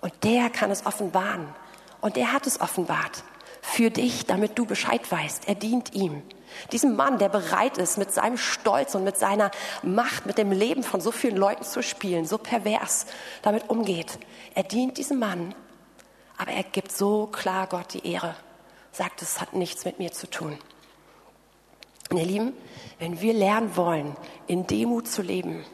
Und 0.00 0.12
der 0.24 0.50
kann 0.50 0.70
es 0.70 0.86
offenbaren. 0.86 1.48
Und 2.00 2.16
er 2.16 2.32
hat 2.32 2.46
es 2.46 2.60
offenbart. 2.60 3.22
Für 3.64 3.90
dich, 3.90 4.26
damit 4.26 4.58
du 4.58 4.66
Bescheid 4.66 5.10
weißt. 5.10 5.48
Er 5.48 5.54
dient 5.54 5.94
ihm. 5.94 6.22
Diesem 6.72 6.96
Mann, 6.96 7.18
der 7.18 7.28
bereit 7.30 7.78
ist, 7.78 7.96
mit 7.96 8.12
seinem 8.12 8.36
Stolz 8.36 8.94
und 8.94 9.04
mit 9.04 9.16
seiner 9.16 9.50
Macht, 9.82 10.26
mit 10.26 10.36
dem 10.36 10.52
Leben 10.52 10.82
von 10.82 11.00
so 11.00 11.12
vielen 11.12 11.36
Leuten 11.36 11.62
zu 11.62 11.82
spielen, 11.82 12.26
so 12.26 12.36
pervers 12.36 13.06
damit 13.40 13.70
umgeht. 13.70 14.18
Er 14.54 14.64
dient 14.64 14.98
diesem 14.98 15.20
Mann, 15.20 15.54
aber 16.36 16.50
er 16.50 16.64
gibt 16.64 16.92
so 16.92 17.28
klar 17.28 17.68
Gott 17.68 17.94
die 17.94 18.06
Ehre, 18.06 18.34
sagt, 18.90 19.22
es 19.22 19.40
hat 19.40 19.54
nichts 19.54 19.84
mit 19.84 19.98
mir 19.98 20.12
zu 20.12 20.28
tun. 20.28 20.58
Und 22.10 22.18
ihr 22.18 22.26
Lieben, 22.26 22.52
wenn 22.98 23.22
wir 23.22 23.32
lernen 23.32 23.74
wollen, 23.76 24.16
in 24.48 24.66
Demut 24.66 25.08
zu 25.08 25.22
leben, 25.22 25.64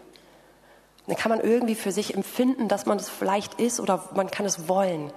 dann 1.08 1.16
kann 1.16 1.30
man 1.30 1.40
irgendwie 1.40 1.74
für 1.74 1.90
sich 1.90 2.14
empfinden, 2.14 2.68
dass 2.68 2.84
man 2.84 2.98
es 2.98 3.08
vielleicht 3.08 3.54
ist 3.54 3.80
oder 3.80 4.08
man 4.14 4.30
kann 4.30 4.44
es 4.44 4.68
wollen. 4.68 5.10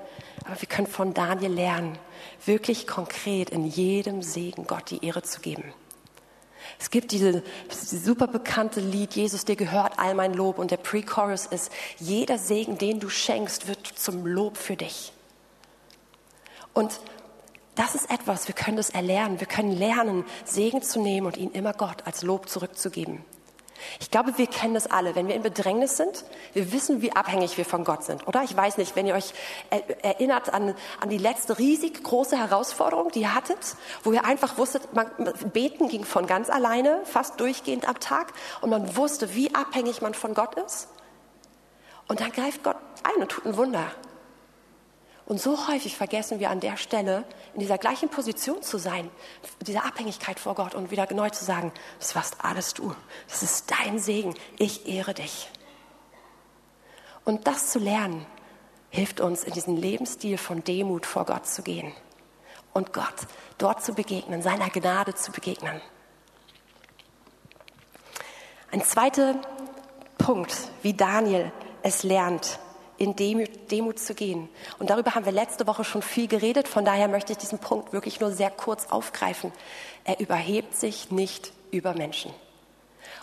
Aber 0.45 0.59
wir 0.59 0.67
können 0.67 0.87
von 0.87 1.13
Daniel 1.13 1.51
lernen, 1.51 1.99
wirklich 2.45 2.87
konkret 2.87 3.49
in 3.49 3.65
jedem 3.65 4.21
Segen 4.21 4.67
Gott 4.67 4.89
die 4.89 5.05
Ehre 5.05 5.23
zu 5.23 5.41
geben. 5.41 5.73
Es 6.79 6.89
gibt 6.89 7.11
diese, 7.11 7.43
diese 7.71 7.99
super 7.99 8.27
bekannte 8.27 8.79
Lied, 8.79 9.13
Jesus, 9.13 9.45
dir 9.45 9.55
gehört 9.55 9.99
all 9.99 10.15
mein 10.15 10.33
Lob. 10.33 10.57
Und 10.57 10.71
der 10.71 10.77
Pre-Chorus 10.77 11.45
ist, 11.45 11.71
jeder 11.99 12.37
Segen, 12.37 12.77
den 12.77 12.99
du 12.99 13.09
schenkst, 13.09 13.67
wird 13.67 13.85
zum 13.87 14.25
Lob 14.25 14.57
für 14.57 14.75
dich. 14.75 15.13
Und 16.73 16.99
das 17.75 17.95
ist 17.95 18.09
etwas, 18.09 18.47
wir 18.47 18.55
können 18.55 18.77
das 18.77 18.89
erlernen. 18.89 19.39
Wir 19.39 19.47
können 19.47 19.71
lernen, 19.71 20.25
Segen 20.45 20.81
zu 20.81 21.01
nehmen 21.01 21.27
und 21.27 21.37
ihn 21.37 21.51
immer 21.51 21.73
Gott 21.73 22.05
als 22.05 22.21
Lob 22.21 22.49
zurückzugeben. 22.49 23.23
Ich 23.99 24.11
glaube, 24.11 24.37
wir 24.37 24.47
kennen 24.47 24.73
das 24.73 24.87
alle. 24.87 25.15
Wenn 25.15 25.27
wir 25.27 25.35
in 25.35 25.41
Bedrängnis 25.41 25.97
sind, 25.97 26.25
wir 26.53 26.71
wissen, 26.71 27.01
wie 27.01 27.11
abhängig 27.13 27.57
wir 27.57 27.65
von 27.65 27.83
Gott 27.83 28.03
sind, 28.03 28.27
oder? 28.27 28.43
Ich 28.43 28.55
weiß 28.55 28.77
nicht, 28.77 28.95
wenn 28.95 29.07
ihr 29.07 29.15
euch 29.15 29.33
erinnert 30.01 30.53
an, 30.53 30.75
an 30.99 31.09
die 31.09 31.17
letzte 31.17 31.57
riesig 31.57 32.03
große 32.03 32.37
Herausforderung, 32.37 33.11
die 33.11 33.21
ihr 33.21 33.35
hattet, 33.35 33.75
wo 34.03 34.11
ihr 34.11 34.25
einfach 34.25 34.57
wusstet, 34.57 34.93
man, 34.93 35.07
beten 35.53 35.87
ging 35.87 36.05
von 36.05 36.27
ganz 36.27 36.49
alleine, 36.49 37.01
fast 37.05 37.39
durchgehend 37.39 37.87
am 37.87 37.99
Tag, 37.99 38.33
und 38.61 38.69
man 38.69 38.95
wusste, 38.95 39.35
wie 39.35 39.53
abhängig 39.53 40.01
man 40.01 40.13
von 40.13 40.33
Gott 40.33 40.55
ist. 40.55 40.87
Und 42.07 42.19
dann 42.19 42.31
greift 42.31 42.63
Gott 42.63 42.77
ein 43.03 43.21
und 43.21 43.29
tut 43.29 43.45
ein 43.45 43.57
Wunder. 43.57 43.91
Und 45.25 45.39
so 45.39 45.67
häufig 45.67 45.95
vergessen 45.95 46.39
wir 46.39 46.49
an 46.49 46.59
der 46.59 46.77
Stelle, 46.77 47.23
in 47.53 47.59
dieser 47.59 47.77
gleichen 47.77 48.09
Position 48.09 48.61
zu 48.61 48.77
sein, 48.77 49.09
dieser 49.61 49.85
Abhängigkeit 49.85 50.39
vor 50.39 50.55
Gott 50.55 50.75
und 50.75 50.91
wieder 50.91 51.11
neu 51.13 51.29
zu 51.29 51.45
sagen, 51.45 51.71
das 51.99 52.15
warst 52.15 52.43
alles 52.43 52.73
du, 52.73 52.93
das 53.29 53.43
ist 53.43 53.71
dein 53.71 53.99
Segen, 53.99 54.33
ich 54.57 54.87
ehre 54.87 55.13
dich. 55.13 55.49
Und 57.23 57.47
das 57.47 57.71
zu 57.71 57.79
lernen, 57.79 58.25
hilft 58.89 59.21
uns, 59.21 59.43
in 59.43 59.53
diesen 59.53 59.77
Lebensstil 59.77 60.37
von 60.37 60.63
Demut 60.63 61.05
vor 61.05 61.25
Gott 61.25 61.47
zu 61.47 61.61
gehen 61.61 61.93
und 62.73 62.93
Gott 62.93 63.27
dort 63.57 63.83
zu 63.83 63.93
begegnen, 63.93 64.41
seiner 64.41 64.69
Gnade 64.69 65.15
zu 65.15 65.31
begegnen. 65.31 65.81
Ein 68.71 68.83
zweiter 68.83 69.35
Punkt, 70.17 70.55
wie 70.81 70.93
Daniel 70.93 71.51
es 71.83 72.03
lernt, 72.03 72.59
in 73.01 73.15
Demut, 73.15 73.71
Demut 73.71 73.97
zu 73.97 74.13
gehen. 74.13 74.47
Und 74.77 74.91
darüber 74.91 75.15
haben 75.15 75.25
wir 75.25 75.31
letzte 75.31 75.65
Woche 75.65 75.83
schon 75.83 76.03
viel 76.03 76.27
geredet, 76.27 76.67
von 76.67 76.85
daher 76.85 77.07
möchte 77.07 77.31
ich 77.31 77.39
diesen 77.39 77.57
Punkt 77.57 77.93
wirklich 77.93 78.19
nur 78.19 78.31
sehr 78.31 78.51
kurz 78.51 78.91
aufgreifen. 78.91 79.51
Er 80.03 80.19
überhebt 80.19 80.75
sich 80.75 81.09
nicht 81.09 81.51
über 81.71 81.95
Menschen 81.95 82.31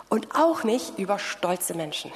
und 0.09 0.35
auch 0.35 0.65
nicht 0.65 0.99
über 0.99 1.17
stolze 1.17 1.75
Menschen. 1.75 2.11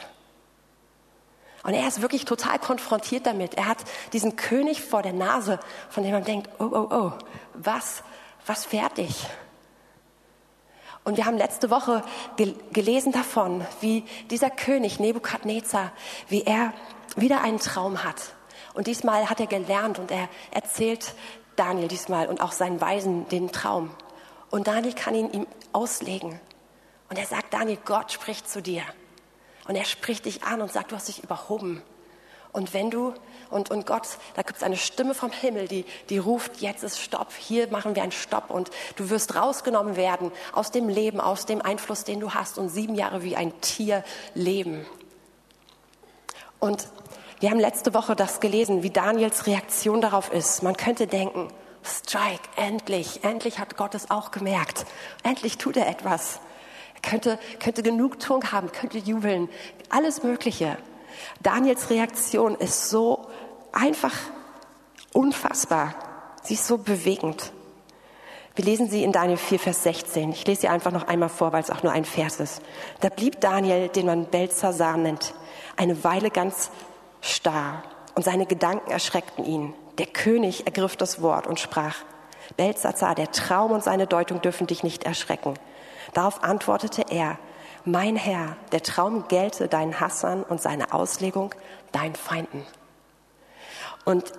Und 1.63 1.73
er 1.73 1.87
ist 1.87 2.01
wirklich 2.01 2.25
total 2.25 2.59
konfrontiert 2.59 3.25
damit. 3.25 3.53
Er 3.53 3.67
hat 3.67 3.77
diesen 4.11 4.35
König 4.35 4.81
vor 4.81 5.01
der 5.01 5.13
Nase, 5.13 5.57
von 5.89 6.03
dem 6.03 6.11
man 6.11 6.25
denkt, 6.25 6.49
oh, 6.59 6.65
oh, 6.69 6.87
oh, 6.91 7.11
was, 7.53 8.03
was 8.45 8.65
fertig? 8.65 9.25
Und 11.05 11.15
wir 11.15 11.25
haben 11.25 11.37
letzte 11.37 11.69
Woche 11.69 12.03
gelesen 12.73 13.13
davon, 13.13 13.65
wie 13.79 14.03
dieser 14.29 14.49
König 14.49 14.99
Nebukadnezar, 14.99 15.93
wie 16.27 16.43
er 16.43 16.73
wieder 17.15 17.41
einen 17.41 17.59
Traum 17.59 18.03
hat. 18.03 18.33
Und 18.73 18.87
diesmal 18.87 19.29
hat 19.29 19.39
er 19.39 19.47
gelernt 19.47 19.99
und 19.99 20.11
er 20.11 20.29
erzählt 20.51 21.13
Daniel 21.55 21.87
diesmal 21.87 22.27
und 22.27 22.41
auch 22.41 22.51
seinen 22.51 22.81
Weisen 22.81 23.27
den 23.29 23.51
Traum. 23.51 23.91
Und 24.49 24.67
Daniel 24.67 24.93
kann 24.93 25.15
ihn 25.15 25.31
ihm 25.31 25.47
auslegen. 25.71 26.39
Und 27.09 27.19
er 27.19 27.25
sagt, 27.25 27.53
Daniel, 27.53 27.77
Gott 27.85 28.11
spricht 28.11 28.49
zu 28.49 28.61
dir. 28.61 28.83
Und 29.67 29.75
er 29.75 29.85
spricht 29.85 30.25
dich 30.25 30.43
an 30.43 30.61
und 30.61 30.71
sagt, 30.71 30.91
du 30.91 30.95
hast 30.95 31.07
dich 31.07 31.23
überhoben. 31.23 31.81
Und 32.51 32.73
wenn 32.75 32.91
du, 32.91 33.13
und, 33.49 33.71
und 33.71 33.87
Gott, 33.87 34.07
da 34.35 34.43
gibt 34.43 34.57
es 34.57 34.63
eine 34.63 34.77
Stimme 34.77 35.15
vom 35.15 35.31
Himmel, 35.31 35.67
die, 35.67 35.85
die 36.09 36.19
ruft, 36.19 36.61
jetzt 36.61 36.83
ist 36.83 36.99
Stopp, 36.99 37.33
hier 37.33 37.67
machen 37.69 37.95
wir 37.95 38.03
einen 38.03 38.11
Stopp 38.11 38.51
und 38.51 38.69
du 38.95 39.09
wirst 39.09 39.35
rausgenommen 39.35 39.95
werden 39.95 40.31
aus 40.53 40.69
dem 40.69 40.87
Leben, 40.87 41.19
aus 41.19 41.47
dem 41.47 41.63
Einfluss, 41.63 42.03
den 42.03 42.19
du 42.19 42.35
hast 42.35 42.59
und 42.59 42.69
sieben 42.69 42.93
Jahre 42.93 43.23
wie 43.23 43.35
ein 43.35 43.59
Tier 43.61 44.03
leben. 44.35 44.85
Und 46.59 46.87
wir 47.43 47.51
haben 47.51 47.59
letzte 47.59 47.93
Woche 47.93 48.15
das 48.15 48.39
gelesen, 48.39 48.83
wie 48.83 48.89
Daniels 48.89 49.47
Reaktion 49.47 49.99
darauf 49.99 50.31
ist. 50.31 50.63
Man 50.63 50.77
könnte 50.77 51.07
denken, 51.07 51.49
Strike, 51.83 52.47
endlich, 52.55 53.25
endlich 53.25 53.59
hat 53.59 53.75
Gott 53.75 53.95
es 53.95 54.09
auch 54.09 54.31
gemerkt. 54.31 54.85
Endlich 55.23 55.57
tut 55.57 55.75
er 55.75 55.89
etwas. 55.89 56.39
Er 56.95 57.09
könnte, 57.09 57.37
könnte 57.59 57.83
Genugtuung 57.83 58.53
haben, 58.53 58.71
könnte 58.71 58.97
jubeln, 58.97 59.49
alles 59.89 60.23
Mögliche. 60.23 60.77
Daniels 61.41 61.89
Reaktion 61.89 62.55
ist 62.55 62.89
so 62.89 63.27
einfach 63.73 64.15
unfassbar. 65.11 65.95
Sie 66.43 66.53
ist 66.53 66.65
so 66.65 66.77
bewegend. 66.77 67.51
Wir 68.55 68.63
lesen 68.63 68.89
sie 68.89 69.03
in 69.03 69.11
Daniel 69.11 69.37
4, 69.37 69.59
Vers 69.59 69.83
16. 69.83 70.31
Ich 70.31 70.47
lese 70.47 70.61
sie 70.61 70.67
einfach 70.69 70.93
noch 70.93 71.09
einmal 71.09 71.27
vor, 71.27 71.51
weil 71.51 71.61
es 71.61 71.71
auch 71.71 71.83
nur 71.83 71.91
ein 71.91 72.05
Vers 72.05 72.39
ist. 72.39 72.61
Da 73.01 73.09
blieb 73.09 73.41
Daniel, 73.41 73.89
den 73.89 74.05
man 74.05 74.27
Belzazar 74.27 74.95
nennt, 74.95 75.33
eine 75.75 76.05
Weile 76.05 76.29
ganz 76.29 76.71
starr 77.23 77.81
und 78.15 78.23
seine 78.23 78.45
Gedanken 78.45 78.91
erschreckten 78.91 79.45
ihn. 79.45 79.73
Der 79.97 80.05
König 80.05 80.65
ergriff 80.65 80.95
das 80.97 81.21
Wort 81.21 81.47
und 81.47 81.59
sprach, 81.59 81.95
Belzazar, 82.57 83.15
der 83.15 83.31
Traum 83.31 83.71
und 83.71 83.83
seine 83.83 84.05
Deutung 84.05 84.41
dürfen 84.41 84.67
dich 84.67 84.83
nicht 84.83 85.05
erschrecken. 85.05 85.53
Darauf 86.13 86.43
antwortete 86.43 87.05
er, 87.09 87.39
mein 87.85 88.15
Herr, 88.15 88.57
der 88.71 88.83
Traum 88.83 89.27
gelte 89.27 89.67
deinen 89.67 89.99
Hassern 89.99 90.43
und 90.43 90.61
seine 90.61 90.93
Auslegung 90.93 91.55
deinen 91.91 92.15
Feinden. 92.15 92.65
Und 94.05 94.33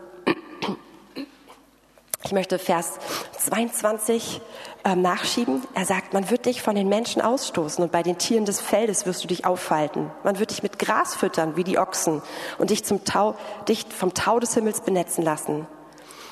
ich 2.25 2.33
möchte 2.33 2.59
Vers 2.59 2.99
22 3.39 4.41
äh, 4.85 4.97
nachschieben. 4.97 5.63
Er 5.75 5.85
sagt, 5.85 6.15
man 6.15 6.31
wird 6.31 6.47
dich 6.47 6.63
von 6.63 6.75
den 6.75 6.89
Menschen 6.89 7.21
ausstoßen 7.21 7.85
und 7.85 7.93
bei 7.93 8.03
den 8.03 8.17
Tieren 8.17 8.47
des 8.47 8.61
Feldes 8.61 9.05
wirst 9.05 9.25
du 9.25 9.29
dich 9.29 9.45
aufhalten. 9.45 10.11
Man 10.23 10.39
wird 10.39 10.51
dich 10.51 10.63
mit 10.63 10.79
Gras 10.79 11.15
füttern 11.15 11.57
wie 11.57 11.65
die 11.65 11.79
Ochsen 11.79 12.23
und 12.57 12.71
dich, 12.71 12.83
zum 12.85 13.05
Tau, 13.05 13.35
dich 13.69 13.85
vom 13.91 14.15
Tau 14.15 14.41
des 14.41 14.55
Himmels 14.55 14.81
benetzen 14.81 15.23
lassen. 15.23 15.67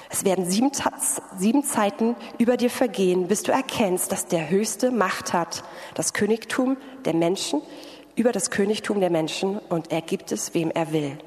Es 0.08 0.24
werden 0.24 0.48
sieben, 0.48 0.70
sieben 1.36 1.62
Zeiten 1.62 2.16
über 2.38 2.56
dir 2.56 2.70
vergehen, 2.70 3.28
bis 3.28 3.42
du 3.42 3.52
erkennst, 3.52 4.12
dass 4.12 4.26
der 4.26 4.48
Höchste 4.48 4.90
Macht 4.90 5.34
hat, 5.34 5.62
das 5.94 6.14
Königtum 6.14 6.78
der 7.04 7.14
Menschen, 7.14 7.60
über 8.16 8.32
das 8.32 8.50
Königtum 8.50 9.00
der 9.00 9.10
Menschen 9.10 9.58
und 9.58 9.92
er 9.92 10.00
gibt 10.00 10.32
es, 10.32 10.54
wem 10.54 10.70
er 10.70 10.92
will. 10.92 11.18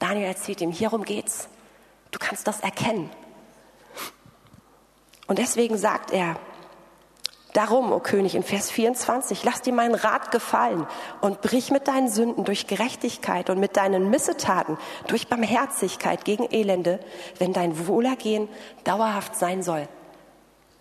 Daniel 0.00 0.26
erzählt 0.26 0.60
ihm, 0.60 0.72
hierum 0.72 1.04
geht's. 1.04 1.48
Du 2.14 2.20
kannst 2.20 2.46
das 2.46 2.60
erkennen. 2.60 3.10
Und 5.26 5.40
deswegen 5.40 5.76
sagt 5.76 6.12
er, 6.12 6.36
Darum, 7.52 7.92
o 7.92 7.98
König, 7.98 8.36
in 8.36 8.42
Vers 8.44 8.70
24, 8.70 9.44
lass 9.44 9.62
dir 9.62 9.72
meinen 9.72 9.94
Rat 9.94 10.30
gefallen 10.32 10.86
und 11.20 11.40
brich 11.40 11.70
mit 11.70 11.86
deinen 11.86 12.08
Sünden 12.08 12.44
durch 12.44 12.66
Gerechtigkeit 12.66 13.50
und 13.50 13.58
mit 13.58 13.76
deinen 13.76 14.10
Missetaten 14.10 14.76
durch 15.06 15.28
Barmherzigkeit 15.28 16.24
gegen 16.24 16.52
Elende, 16.52 17.00
wenn 17.38 17.52
dein 17.52 17.86
Wohlergehen 17.86 18.48
dauerhaft 18.82 19.36
sein 19.36 19.62
soll. 19.62 19.88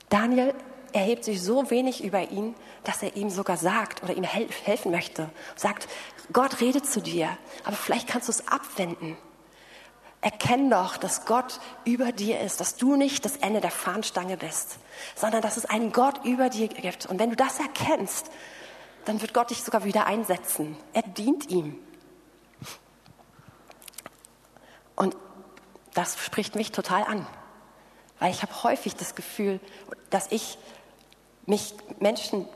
Daniel 0.10 0.54
erhebt 0.94 1.26
sich 1.26 1.42
so 1.42 1.70
wenig 1.70 2.04
über 2.04 2.30
ihn, 2.30 2.56
dass 2.84 3.02
er 3.02 3.16
ihm 3.16 3.30
sogar 3.30 3.58
sagt 3.58 4.04
oder 4.04 4.16
ihm 4.16 4.24
helfen 4.24 4.92
möchte. 4.92 5.30
Sagt, 5.56 5.88
Gott 6.32 6.60
redet 6.62 6.88
zu 6.88 7.02
dir, 7.02 7.30
aber 7.64 7.76
vielleicht 7.76 8.08
kannst 8.08 8.28
du 8.28 8.32
es 8.32 8.48
abwenden. 8.48 9.18
Erkenn 10.24 10.70
doch, 10.70 10.96
dass 10.96 11.26
Gott 11.26 11.60
über 11.84 12.14
dir 12.14 12.40
ist, 12.40 12.62
dass 12.62 12.78
du 12.78 12.96
nicht 12.96 13.26
das 13.26 13.36
Ende 13.36 13.60
der 13.60 13.72
Fahnenstange 13.72 14.38
bist, 14.38 14.78
sondern 15.16 15.42
dass 15.42 15.58
es 15.58 15.66
einen 15.66 15.92
Gott 15.92 16.24
über 16.24 16.50
dir 16.50 16.70
gibt. 16.70 17.06
Und 17.06 17.20
wenn 17.20 17.30
du 17.30 17.36
das 17.36 17.60
erkennst, 17.60 18.32
dann 19.04 19.22
wird 19.22 19.34
Gott 19.34 19.50
dich 19.50 19.62
sogar 19.62 19.84
wieder 19.84 20.06
einsetzen. 20.06 20.78
Er 20.94 21.02
dient 21.02 21.50
ihm. 21.50 21.78
Und 24.96 25.18
das 25.94 26.18
spricht 26.24 26.56
mich 26.56 26.72
total 26.72 27.04
an, 27.04 27.28
weil 28.20 28.32
ich 28.32 28.44
habe 28.44 28.64
häufig 28.64 28.96
das 28.96 29.16
Gefühl, 29.16 29.60
dass 30.10 30.32
ich 30.32 30.58
mich 31.46 31.76
Menschen, 32.00 32.48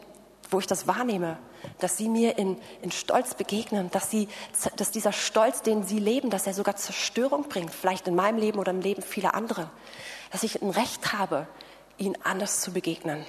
wo 0.50 0.60
ich 0.60 0.68
das 0.68 0.88
wahrnehme, 0.88 1.38
dass 1.80 1.98
sie 1.98 2.10
mir 2.10 2.38
in, 2.38 2.58
in 2.82 2.92
Stolz 2.92 3.34
begegnen, 3.34 3.90
dass, 3.92 4.10
sie, 4.12 4.28
dass 4.76 4.92
dieser 4.92 5.12
Stolz, 5.12 5.62
den 5.62 5.84
sie 5.84 6.00
leben, 6.00 6.30
dass 6.30 6.48
er 6.48 6.54
sogar 6.54 6.76
Zerstörung 6.76 7.48
bringt, 7.50 7.74
vielleicht 7.74 8.08
in 8.08 8.16
meinem 8.16 8.38
Leben 8.38 8.60
oder 8.60 8.72
im 8.72 8.82
Leben 8.82 9.02
vieler 9.02 9.36
andere, 9.36 9.70
dass 10.32 10.44
ich 10.44 10.62
ein 10.62 10.70
Recht 10.70 11.14
habe, 11.14 11.48
ihnen 11.98 12.18
anders 12.24 12.62
zu 12.62 12.72
begegnen. 12.72 13.26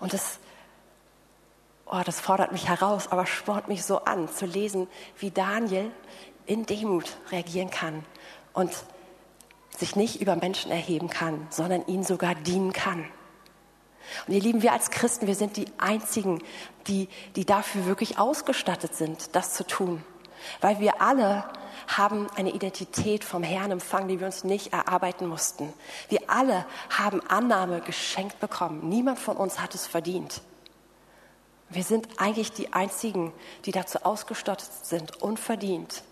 Und 0.00 0.12
das, 0.12 0.38
oh, 1.86 2.00
das 2.04 2.20
fordert 2.20 2.52
mich 2.52 2.68
heraus, 2.68 3.08
aber 3.08 3.26
spornt 3.26 3.68
mich 3.68 3.84
so 3.84 4.04
an, 4.04 4.28
zu 4.28 4.46
lesen, 4.46 4.88
wie 5.18 5.30
Daniel 5.30 5.90
in 6.46 6.66
Demut 6.66 7.16
reagieren 7.30 7.70
kann 7.70 8.04
und 8.52 8.72
sich 9.76 9.96
nicht 9.96 10.20
über 10.20 10.36
Menschen 10.36 10.70
erheben 10.70 11.08
kann, 11.08 11.46
sondern 11.50 11.86
ihnen 11.86 12.04
sogar 12.04 12.34
dienen 12.34 12.72
kann. 12.72 13.06
Und 14.26 14.34
ihr 14.34 14.40
Lieben, 14.40 14.62
wir 14.62 14.72
als 14.72 14.90
Christen, 14.90 15.26
wir 15.26 15.34
sind 15.34 15.56
die 15.56 15.66
Einzigen, 15.78 16.42
die, 16.86 17.08
die 17.36 17.44
dafür 17.44 17.86
wirklich 17.86 18.18
ausgestattet 18.18 18.94
sind, 18.94 19.34
das 19.34 19.54
zu 19.54 19.66
tun. 19.66 20.04
Weil 20.60 20.80
wir 20.80 21.00
alle 21.00 21.44
haben 21.86 22.28
eine 22.36 22.50
Identität 22.50 23.24
vom 23.24 23.42
Herrn 23.42 23.70
empfangen, 23.70 24.08
die 24.08 24.20
wir 24.20 24.26
uns 24.26 24.44
nicht 24.44 24.72
erarbeiten 24.72 25.26
mussten. 25.26 25.72
Wir 26.08 26.20
alle 26.28 26.66
haben 26.90 27.20
Annahme 27.28 27.80
geschenkt 27.80 28.40
bekommen. 28.40 28.88
Niemand 28.88 29.18
von 29.18 29.36
uns 29.36 29.60
hat 29.60 29.74
es 29.74 29.86
verdient. 29.86 30.42
Wir 31.68 31.84
sind 31.84 32.08
eigentlich 32.18 32.52
die 32.52 32.72
Einzigen, 32.72 33.32
die 33.64 33.72
dazu 33.72 34.04
ausgestattet 34.04 34.70
sind, 34.82 35.22
unverdient, 35.22 36.02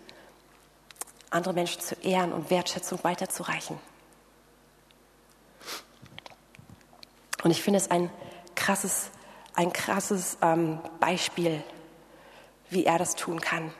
andere 1.29 1.53
Menschen 1.53 1.81
zu 1.81 1.95
ehren 2.01 2.33
und 2.33 2.49
Wertschätzung 2.49 2.99
weiterzureichen. 3.03 3.77
Und 7.43 7.51
ich 7.51 7.61
finde 7.61 7.77
es 7.77 7.89
ein 7.89 8.09
krasses, 8.55 9.09
ein 9.55 9.73
krasses 9.73 10.37
ähm, 10.41 10.79
Beispiel, 10.99 11.63
wie 12.69 12.85
er 12.85 12.97
das 12.97 13.15
tun 13.15 13.41
kann. 13.41 13.73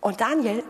Und 0.00 0.20
Daniel 0.20 0.62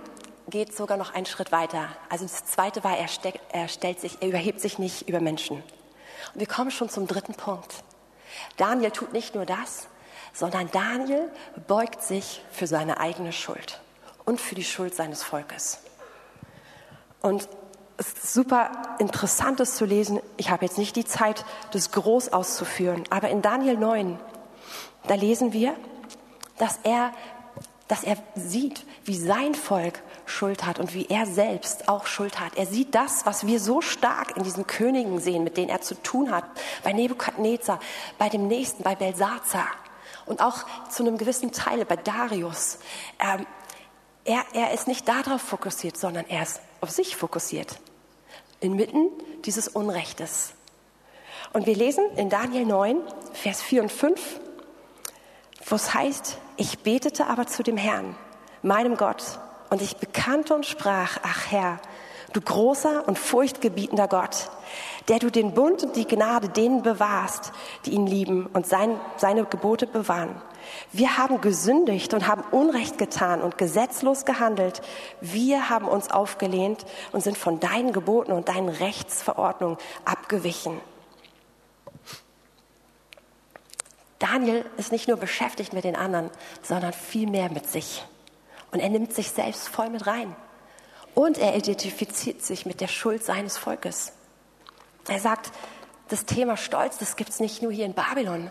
geht 0.48 0.76
sogar 0.76 0.96
noch 0.96 1.14
einen 1.14 1.26
Schritt 1.26 1.52
weiter. 1.52 1.88
Also 2.08 2.24
das 2.24 2.44
zweite 2.44 2.84
war, 2.84 2.96
er, 2.96 3.08
er 3.50 3.68
stellt 3.68 4.00
sich, 4.00 4.18
er 4.20 4.28
überhebt 4.28 4.60
sich 4.60 4.78
nicht 4.78 5.08
über 5.08 5.20
Menschen. 5.20 5.56
Und 5.56 6.40
wir 6.40 6.46
kommen 6.46 6.70
schon 6.70 6.88
zum 6.88 7.06
dritten 7.06 7.34
Punkt. 7.34 7.82
Daniel 8.56 8.90
tut 8.90 9.12
nicht 9.12 9.34
nur 9.34 9.46
das, 9.46 9.88
sondern 10.32 10.70
Daniel 10.70 11.30
beugt 11.66 12.02
sich 12.02 12.42
für 12.50 12.66
seine 12.66 12.98
eigene 12.98 13.32
Schuld 13.32 13.80
und 14.24 14.40
für 14.40 14.54
die 14.54 14.64
Schuld 14.64 14.94
seines 14.94 15.22
Volkes. 15.22 15.80
Und 17.20 17.48
super 17.98 18.70
interessant, 18.98 19.60
das 19.60 19.76
zu 19.76 19.84
lesen. 19.84 20.20
Ich 20.36 20.50
habe 20.50 20.64
jetzt 20.64 20.78
nicht 20.78 20.96
die 20.96 21.04
Zeit, 21.04 21.44
das 21.72 21.92
groß 21.92 22.32
auszuführen, 22.32 23.04
aber 23.10 23.28
in 23.28 23.42
Daniel 23.42 23.76
9, 23.76 24.18
da 25.06 25.14
lesen 25.14 25.52
wir, 25.52 25.74
dass 26.58 26.78
er, 26.82 27.12
dass 27.88 28.04
er 28.04 28.16
sieht, 28.34 28.84
wie 29.04 29.16
sein 29.16 29.54
Volk 29.54 30.02
Schuld 30.26 30.64
hat 30.64 30.78
und 30.78 30.94
wie 30.94 31.06
er 31.06 31.26
selbst 31.26 31.88
auch 31.88 32.06
Schuld 32.06 32.40
hat. 32.40 32.56
Er 32.56 32.66
sieht 32.66 32.94
das, 32.94 33.26
was 33.26 33.46
wir 33.46 33.60
so 33.60 33.80
stark 33.80 34.36
in 34.36 34.42
diesen 34.42 34.66
Königen 34.66 35.20
sehen, 35.20 35.44
mit 35.44 35.56
denen 35.56 35.68
er 35.68 35.82
zu 35.82 35.94
tun 36.02 36.30
hat, 36.30 36.44
bei 36.82 36.92
Nebukadnezar, 36.92 37.78
bei 38.18 38.28
dem 38.28 38.48
Nächsten, 38.48 38.82
bei 38.82 38.94
Belsazar 38.94 39.66
und 40.26 40.40
auch 40.40 40.64
zu 40.88 41.02
einem 41.02 41.18
gewissen 41.18 41.52
Teil 41.52 41.84
bei 41.84 41.96
Darius. 41.96 42.78
Ähm, 43.20 43.46
er, 44.24 44.44
er 44.52 44.72
ist 44.72 44.88
nicht 44.88 45.06
darauf 45.08 45.42
fokussiert, 45.42 45.96
sondern 45.96 46.24
er 46.28 46.42
ist 46.42 46.60
auf 46.80 46.90
sich 46.90 47.16
fokussiert. 47.16 47.78
Inmitten 48.60 49.10
dieses 49.44 49.68
Unrechtes. 49.68 50.54
Und 51.52 51.66
wir 51.66 51.76
lesen 51.76 52.04
in 52.16 52.30
Daniel 52.30 52.64
9, 52.64 52.98
Vers 53.32 53.62
4 53.62 53.82
und 53.82 53.92
5, 53.92 54.40
wo 55.66 55.76
es 55.76 55.94
heißt, 55.94 56.38
ich 56.56 56.80
betete 56.80 57.26
aber 57.26 57.46
zu 57.46 57.62
dem 57.62 57.76
Herrn, 57.76 58.16
meinem 58.62 58.96
Gott, 58.96 59.38
und 59.70 59.82
ich 59.82 59.96
bekannte 59.96 60.54
und 60.54 60.66
sprach, 60.66 61.18
ach 61.22 61.50
Herr, 61.50 61.80
du 62.32 62.40
großer 62.40 63.06
und 63.06 63.18
furchtgebietender 63.18 64.08
Gott, 64.08 64.50
der 65.08 65.18
du 65.18 65.30
den 65.30 65.54
Bund 65.54 65.82
und 65.82 65.96
die 65.96 66.06
Gnade 66.06 66.48
denen 66.48 66.82
bewahrst, 66.82 67.52
die 67.84 67.92
ihn 67.92 68.06
lieben 68.06 68.46
und 68.46 68.66
sein, 68.66 68.98
seine 69.16 69.44
Gebote 69.44 69.86
bewahren. 69.86 70.40
Wir 70.92 71.16
haben 71.16 71.40
gesündigt 71.40 72.14
und 72.14 72.26
haben 72.26 72.42
Unrecht 72.50 72.98
getan 72.98 73.42
und 73.42 73.58
gesetzlos 73.58 74.24
gehandelt. 74.24 74.82
Wir 75.20 75.68
haben 75.68 75.86
uns 75.86 76.10
aufgelehnt 76.10 76.84
und 77.12 77.22
sind 77.22 77.38
von 77.38 77.60
deinen 77.60 77.92
Geboten 77.92 78.32
und 78.32 78.48
deinen 78.48 78.68
Rechtsverordnungen 78.68 79.78
abgewichen. 80.04 80.80
Daniel 84.18 84.64
ist 84.76 84.92
nicht 84.92 85.08
nur 85.08 85.18
beschäftigt 85.18 85.72
mit 85.72 85.84
den 85.84 85.96
anderen, 85.96 86.30
sondern 86.62 86.92
vielmehr 86.92 87.50
mit 87.50 87.68
sich. 87.68 88.04
Und 88.70 88.80
er 88.80 88.88
nimmt 88.88 89.12
sich 89.12 89.30
selbst 89.30 89.68
voll 89.68 89.90
mit 89.90 90.06
rein. 90.06 90.34
Und 91.14 91.38
er 91.38 91.54
identifiziert 91.56 92.42
sich 92.42 92.66
mit 92.66 92.80
der 92.80 92.88
Schuld 92.88 93.24
seines 93.24 93.56
Volkes. 93.56 94.12
Er 95.08 95.20
sagt, 95.20 95.52
das 96.08 96.24
Thema 96.24 96.56
Stolz, 96.56 96.98
das 96.98 97.16
gibt 97.16 97.30
es 97.30 97.40
nicht 97.40 97.62
nur 97.62 97.70
hier 97.70 97.86
in 97.86 97.94
Babylon. 97.94 98.50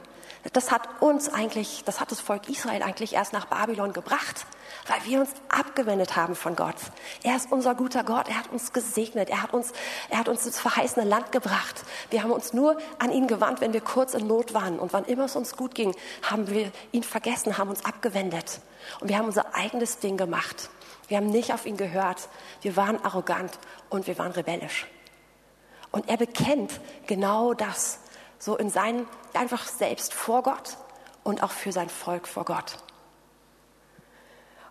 Das 0.52 0.72
hat 0.72 1.02
uns 1.02 1.30
eigentlich, 1.30 1.84
das 1.86 2.00
hat 2.00 2.12
das 2.12 2.20
Volk 2.20 2.50
Israel 2.50 2.84
eigentlich 2.84 3.14
erst 3.14 3.34
nach 3.34 3.46
Babylon 3.46 3.94
gebracht, 3.94 4.46
weil 4.88 5.00
wir 5.06 5.22
uns 5.22 5.30
abgewendet 5.50 6.16
haben 6.16 6.36
von 6.36 6.56
Gott. 6.56 6.76
Er 7.24 7.36
ist 7.36 7.52
unser 7.52 7.76
guter 7.76 8.04
Gott, 8.04 8.28
er 8.28 8.40
hat 8.40 8.52
uns 8.52 8.74
gesegnet, 8.74 9.30
er 9.30 9.42
hat 9.42 9.54
uns, 9.54 9.72
er 10.10 10.20
hat 10.20 10.28
uns 10.28 10.46
ins 10.46 10.60
verheißene 10.60 11.06
Land 11.06 11.32
gebracht. 11.32 11.84
Wir 12.10 12.24
haben 12.24 12.32
uns 12.32 12.54
nur 12.54 12.78
an 13.00 13.12
ihn 13.12 13.28
gewandt, 13.28 13.62
wenn 13.62 13.74
wir 13.74 13.82
kurz 13.82 14.14
in 14.14 14.28
Not 14.28 14.54
waren. 14.54 14.80
Und 14.80 14.92
wann 14.94 15.06
immer 15.06 15.26
es 15.26 15.36
uns 15.36 15.56
gut 15.56 15.76
ging, 15.76 15.96
haben 16.24 16.50
wir 16.50 16.72
ihn 16.92 17.04
vergessen, 17.04 17.58
haben 17.58 17.70
uns 17.70 17.86
abgewendet. 17.86 18.60
Und 19.00 19.10
wir 19.10 19.18
haben 19.18 19.26
unser 19.26 19.56
eigenes 19.56 20.00
Ding 20.00 20.18
gemacht. 20.18 20.70
Wir 21.08 21.18
haben 21.18 21.30
nicht 21.30 21.54
auf 21.54 21.66
ihn 21.66 21.78
gehört. 21.78 22.28
Wir 22.62 22.76
waren 22.76 23.04
arrogant 23.04 23.58
und 23.90 24.08
wir 24.08 24.18
waren 24.18 24.32
rebellisch. 24.32 24.88
Und 25.92 26.10
er 26.10 26.18
bekennt 26.18 26.82
genau 27.06 27.54
das, 27.54 28.00
so 28.44 28.58
in 28.58 28.70
seinen, 28.70 29.08
einfach 29.34 29.66
selbst 29.68 30.14
vor 30.14 30.44
Gott 30.44 30.78
und 31.24 31.44
auch 31.44 31.52
für 31.52 31.72
sein 31.72 31.88
Volk 31.88 32.28
vor 32.28 32.44
Gott. 32.44 32.78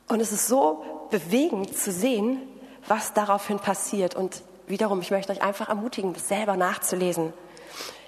Und 0.09 0.21
es 0.21 0.31
ist 0.31 0.47
so 0.47 0.85
bewegend 1.11 1.75
zu 1.77 1.91
sehen, 1.91 2.43
was 2.87 3.15
daraufhin 3.15 3.59
passiert. 3.59 4.15
Und 4.15 4.43
wiederum, 4.67 5.01
ich 5.01 5.11
möchte 5.11 5.33
euch 5.33 5.43
einfach 5.43 5.71
ermutigen, 5.71 6.13
das 6.13 6.29
selber 6.29 6.57
nachzulesen. 6.57 7.33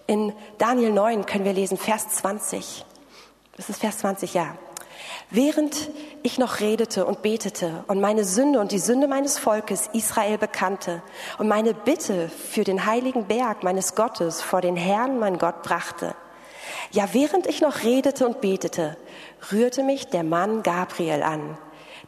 In 0.07 0.35
Daniel 0.59 0.93
9 0.93 1.25
können 1.25 1.47
wir 1.47 1.55
lesen, 1.55 1.79
Vers 1.79 2.09
20. 2.11 2.85
Das 3.57 3.71
ist 3.71 3.81
Vers 3.81 3.99
20, 3.99 4.35
ja. 4.35 4.59
Während 5.35 5.91
ich 6.23 6.39
noch 6.39 6.61
redete 6.61 7.05
und 7.07 7.23
betete 7.23 7.83
und 7.89 8.01
meine 8.01 8.23
Sünde 8.23 8.61
und 8.61 8.71
die 8.71 8.79
Sünde 8.79 9.09
meines 9.09 9.37
Volkes 9.37 9.89
Israel 9.93 10.39
bekannte 10.39 11.03
und 11.39 11.49
meine 11.49 11.75
Bitte 11.75 12.29
für 12.29 12.63
den 12.63 12.87
heiligen 12.87 13.27
Berg 13.27 13.65
meines 13.65 13.97
Gottes 13.97 14.43
vor 14.43 14.61
den 14.61 14.77
Herrn, 14.77 15.19
mein 15.19 15.39
Gott, 15.39 15.65
brachte, 15.65 16.15
ja, 16.93 17.09
während 17.11 17.49
ich 17.49 17.61
noch 17.61 17.83
redete 17.83 18.29
und 18.29 18.41
betete, 18.43 18.97
rührte 19.51 19.83
mich 19.83 20.07
der 20.07 20.23
Mann 20.23 20.63
Gabriel 20.63 21.25
an, 21.25 21.59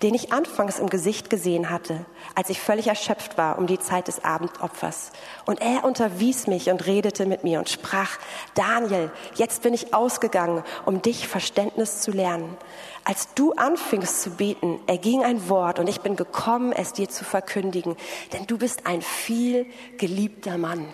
den 0.03 0.15
ich 0.15 0.33
anfangs 0.33 0.79
im 0.79 0.91
Gesicht 0.91 1.31
gesehen 1.31 1.71
hatte, 1.71 2.05
als 2.35 2.51
ich 2.51 2.61
völlig 2.61 2.89
erschöpft 2.89 3.39
war 3.39 3.59
um 3.59 3.67
die 3.67 3.79
Zeit 3.79 4.09
des 4.09 4.25
Abendopfers. 4.25 5.13
Und 5.47 5.61
er 5.61 5.85
unterwies 5.85 6.47
mich 6.47 6.71
und 6.71 6.87
redete 6.87 7.27
mit 7.27 7.45
mir 7.45 7.59
und 7.59 7.69
sprach, 7.69 8.19
Daniel, 8.55 9.11
jetzt 9.35 9.63
bin 9.63 9.73
ich 9.73 9.95
ausgegangen, 9.95 10.63
um 10.85 11.03
dich 11.03 11.29
Verständnis 11.29 12.01
zu 12.01 12.11
lernen. 12.11 12.57
Als 13.05 13.33
du 13.35 13.53
anfingst 13.53 14.23
zu 14.23 14.31
beten, 14.31 14.81
erging 14.87 15.25
ein 15.25 15.49
Wort 15.49 15.79
und 15.79 15.89
ich 15.89 16.01
bin 16.01 16.17
gekommen, 16.17 16.73
es 16.73 16.93
dir 16.93 17.09
zu 17.09 17.25
verkündigen, 17.25 17.97
denn 18.33 18.47
du 18.47 18.59
bist 18.59 18.87
ein 18.87 19.01
viel 19.01 19.67
geliebter 19.97 20.59
Mann. 20.59 20.89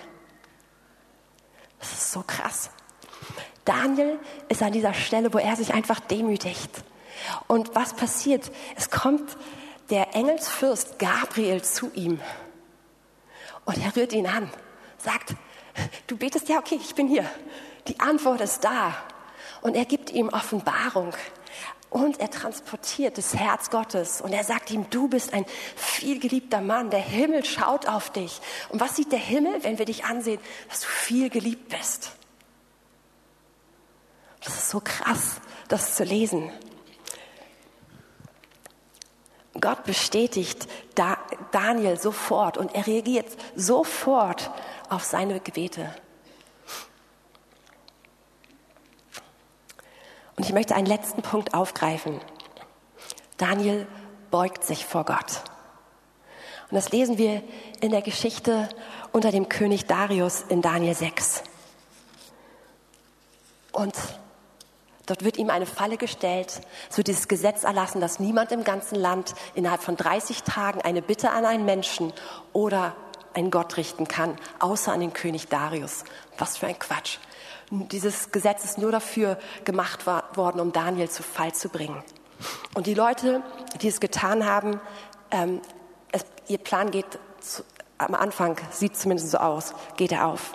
Das 1.80 1.92
ist 1.92 2.12
so 2.12 2.22
krass. 2.24 2.70
Daniel 3.64 4.18
ist 4.48 4.62
an 4.62 4.72
dieser 4.72 4.94
Stelle, 4.94 5.32
wo 5.32 5.38
er 5.38 5.56
sich 5.56 5.74
einfach 5.74 6.00
demütigt. 6.00 6.84
Und 7.46 7.74
was 7.74 7.94
passiert? 7.94 8.50
Es 8.76 8.90
kommt 8.90 9.36
der 9.90 10.14
Engelsfürst 10.14 10.98
Gabriel 10.98 11.62
zu 11.62 11.90
ihm 11.94 12.20
und 13.64 13.78
er 13.78 13.94
rührt 13.94 14.12
ihn 14.12 14.26
an, 14.26 14.50
sagt, 14.98 15.34
du 16.06 16.16
betest, 16.16 16.48
ja, 16.48 16.58
okay, 16.58 16.78
ich 16.80 16.94
bin 16.94 17.08
hier. 17.08 17.28
Die 17.88 18.00
Antwort 18.00 18.40
ist 18.40 18.64
da. 18.64 18.94
Und 19.60 19.76
er 19.76 19.84
gibt 19.84 20.10
ihm 20.10 20.28
Offenbarung. 20.28 21.14
Und 21.90 22.20
er 22.20 22.30
transportiert 22.30 23.18
das 23.18 23.34
Herz 23.34 23.70
Gottes. 23.70 24.20
Und 24.20 24.32
er 24.32 24.44
sagt 24.44 24.70
ihm, 24.70 24.88
du 24.90 25.08
bist 25.08 25.34
ein 25.34 25.44
vielgeliebter 25.76 26.60
Mann. 26.60 26.90
Der 26.90 27.00
Himmel 27.00 27.44
schaut 27.44 27.86
auf 27.86 28.10
dich. 28.10 28.40
Und 28.70 28.80
was 28.80 28.96
sieht 28.96 29.12
der 29.12 29.18
Himmel, 29.18 29.62
wenn 29.62 29.78
wir 29.78 29.84
dich 29.84 30.04
ansehen? 30.04 30.40
Dass 30.68 30.80
du 30.80 30.86
viel 30.86 31.28
geliebt 31.28 31.68
bist. 31.68 32.12
Das 34.42 34.54
ist 34.54 34.70
so 34.70 34.80
krass, 34.80 35.36
das 35.68 35.94
zu 35.94 36.02
lesen. 36.02 36.50
Gott 39.60 39.84
bestätigt 39.84 40.66
Daniel 41.50 42.00
sofort 42.00 42.56
und 42.56 42.74
er 42.74 42.86
reagiert 42.86 43.26
sofort 43.54 44.50
auf 44.88 45.04
seine 45.04 45.40
Gebete. 45.40 45.94
Und 50.36 50.46
ich 50.46 50.52
möchte 50.52 50.74
einen 50.74 50.86
letzten 50.86 51.22
Punkt 51.22 51.52
aufgreifen. 51.54 52.20
Daniel 53.36 53.86
beugt 54.30 54.64
sich 54.64 54.86
vor 54.86 55.04
Gott. 55.04 55.42
Und 56.70 56.76
das 56.76 56.90
lesen 56.90 57.18
wir 57.18 57.42
in 57.80 57.90
der 57.90 58.00
Geschichte 58.00 58.68
unter 59.12 59.30
dem 59.30 59.50
König 59.50 59.84
Darius 59.84 60.42
in 60.48 60.62
Daniel 60.62 60.94
6. 60.94 61.42
Und 63.72 63.94
Dort 65.12 65.24
wird 65.24 65.36
ihm 65.36 65.50
eine 65.50 65.66
Falle 65.66 65.98
gestellt, 65.98 66.62
so 66.88 67.02
dieses 67.02 67.28
Gesetz 67.28 67.64
erlassen, 67.64 68.00
dass 68.00 68.18
niemand 68.18 68.50
im 68.50 68.64
ganzen 68.64 68.94
Land 68.94 69.34
innerhalb 69.54 69.82
von 69.82 69.94
30 69.94 70.42
Tagen 70.42 70.80
eine 70.80 71.02
Bitte 71.02 71.32
an 71.32 71.44
einen 71.44 71.66
Menschen 71.66 72.14
oder 72.54 72.96
einen 73.34 73.50
Gott 73.50 73.76
richten 73.76 74.08
kann, 74.08 74.38
außer 74.58 74.90
an 74.90 75.00
den 75.00 75.12
König 75.12 75.48
Darius. 75.48 76.04
Was 76.38 76.56
für 76.56 76.66
ein 76.66 76.78
Quatsch. 76.78 77.18
Dieses 77.70 78.32
Gesetz 78.32 78.64
ist 78.64 78.78
nur 78.78 78.90
dafür 78.90 79.36
gemacht 79.64 80.06
worden, 80.06 80.60
um 80.60 80.72
Daniel 80.72 81.10
zu 81.10 81.22
Fall 81.22 81.52
zu 81.52 81.68
bringen. 81.68 82.02
Und 82.72 82.86
die 82.86 82.94
Leute, 82.94 83.42
die 83.82 83.88
es 83.88 84.00
getan 84.00 84.46
haben, 84.46 84.80
ähm, 85.30 85.60
es, 86.10 86.24
ihr 86.48 86.56
Plan 86.56 86.90
geht 86.90 87.18
zu, 87.38 87.64
am 87.98 88.14
Anfang, 88.14 88.56
sieht 88.70 88.96
zumindest 88.96 89.30
so 89.30 89.36
aus, 89.36 89.74
geht 89.98 90.12
er 90.12 90.26
auf. 90.26 90.52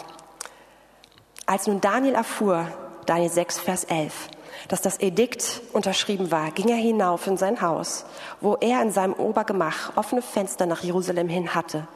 Als 1.46 1.67
nun 1.67 1.80
Daniel 1.80 2.15
erfuhr, 2.15 2.65
Daniel 3.06 3.30
6, 3.30 3.60
Vers 3.60 3.84
11, 3.84 4.30
dass 4.67 4.82
das 4.82 5.00
Edikt 5.00 5.62
unterschrieben 5.74 6.32
war, 6.32 6.52
ging 6.52 6.70
er 6.70 6.78
hinauf 6.78 7.28
in 7.28 7.38
sein 7.38 7.62
Haus, 7.62 8.06
wo 8.41 8.56
er 8.56 8.82
in 8.82 8.91
seinem 8.91 9.13
Obergemach 9.13 9.96
offene 9.96 10.22
Fenster 10.22 10.65
nach 10.65 10.84
Jerusalem 10.84 11.30
hin 11.30 11.54
hatte. 11.56 11.88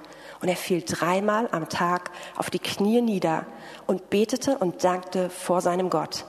Und 0.42 0.48
er 0.48 0.56
fiel 0.56 0.84
dreimal 0.84 1.48
am 1.52 1.70
Tag 1.70 2.12
auf 2.36 2.50
die 2.50 2.60
Knie 2.60 3.02
nieder 3.02 3.46
und 3.86 4.10
betete 4.10 4.58
und 4.58 4.84
dankte 4.84 5.30
vor 5.30 5.62
seinem 5.62 5.90
Gott, 5.90 6.26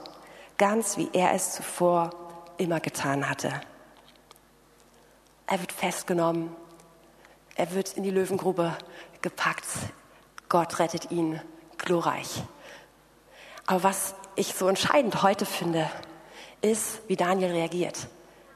ganz 0.57 0.97
wie 0.97 1.09
er 1.13 1.33
es 1.33 1.53
zuvor 1.53 2.11
immer 2.57 2.79
getan 2.79 3.29
hatte. 3.29 3.51
Er 5.47 5.59
wird 5.59 5.71
festgenommen, 5.71 6.55
er 7.55 7.71
wird 7.73 7.93
in 7.93 8.03
die 8.03 8.11
Löwengrube 8.11 8.75
gepackt, 9.21 9.65
Gott 10.49 10.79
rettet 10.79 11.11
ihn 11.11 11.41
glorreich. 11.77 12.43
Aber 13.65 13.83
was 13.83 14.15
ich 14.35 14.53
so 14.53 14.67
entscheidend 14.67 15.23
heute 15.23 15.45
finde, 15.45 15.89
ist, 16.63 17.01
wie 17.07 17.15
Daniel 17.15 17.51
reagiert. 17.51 18.07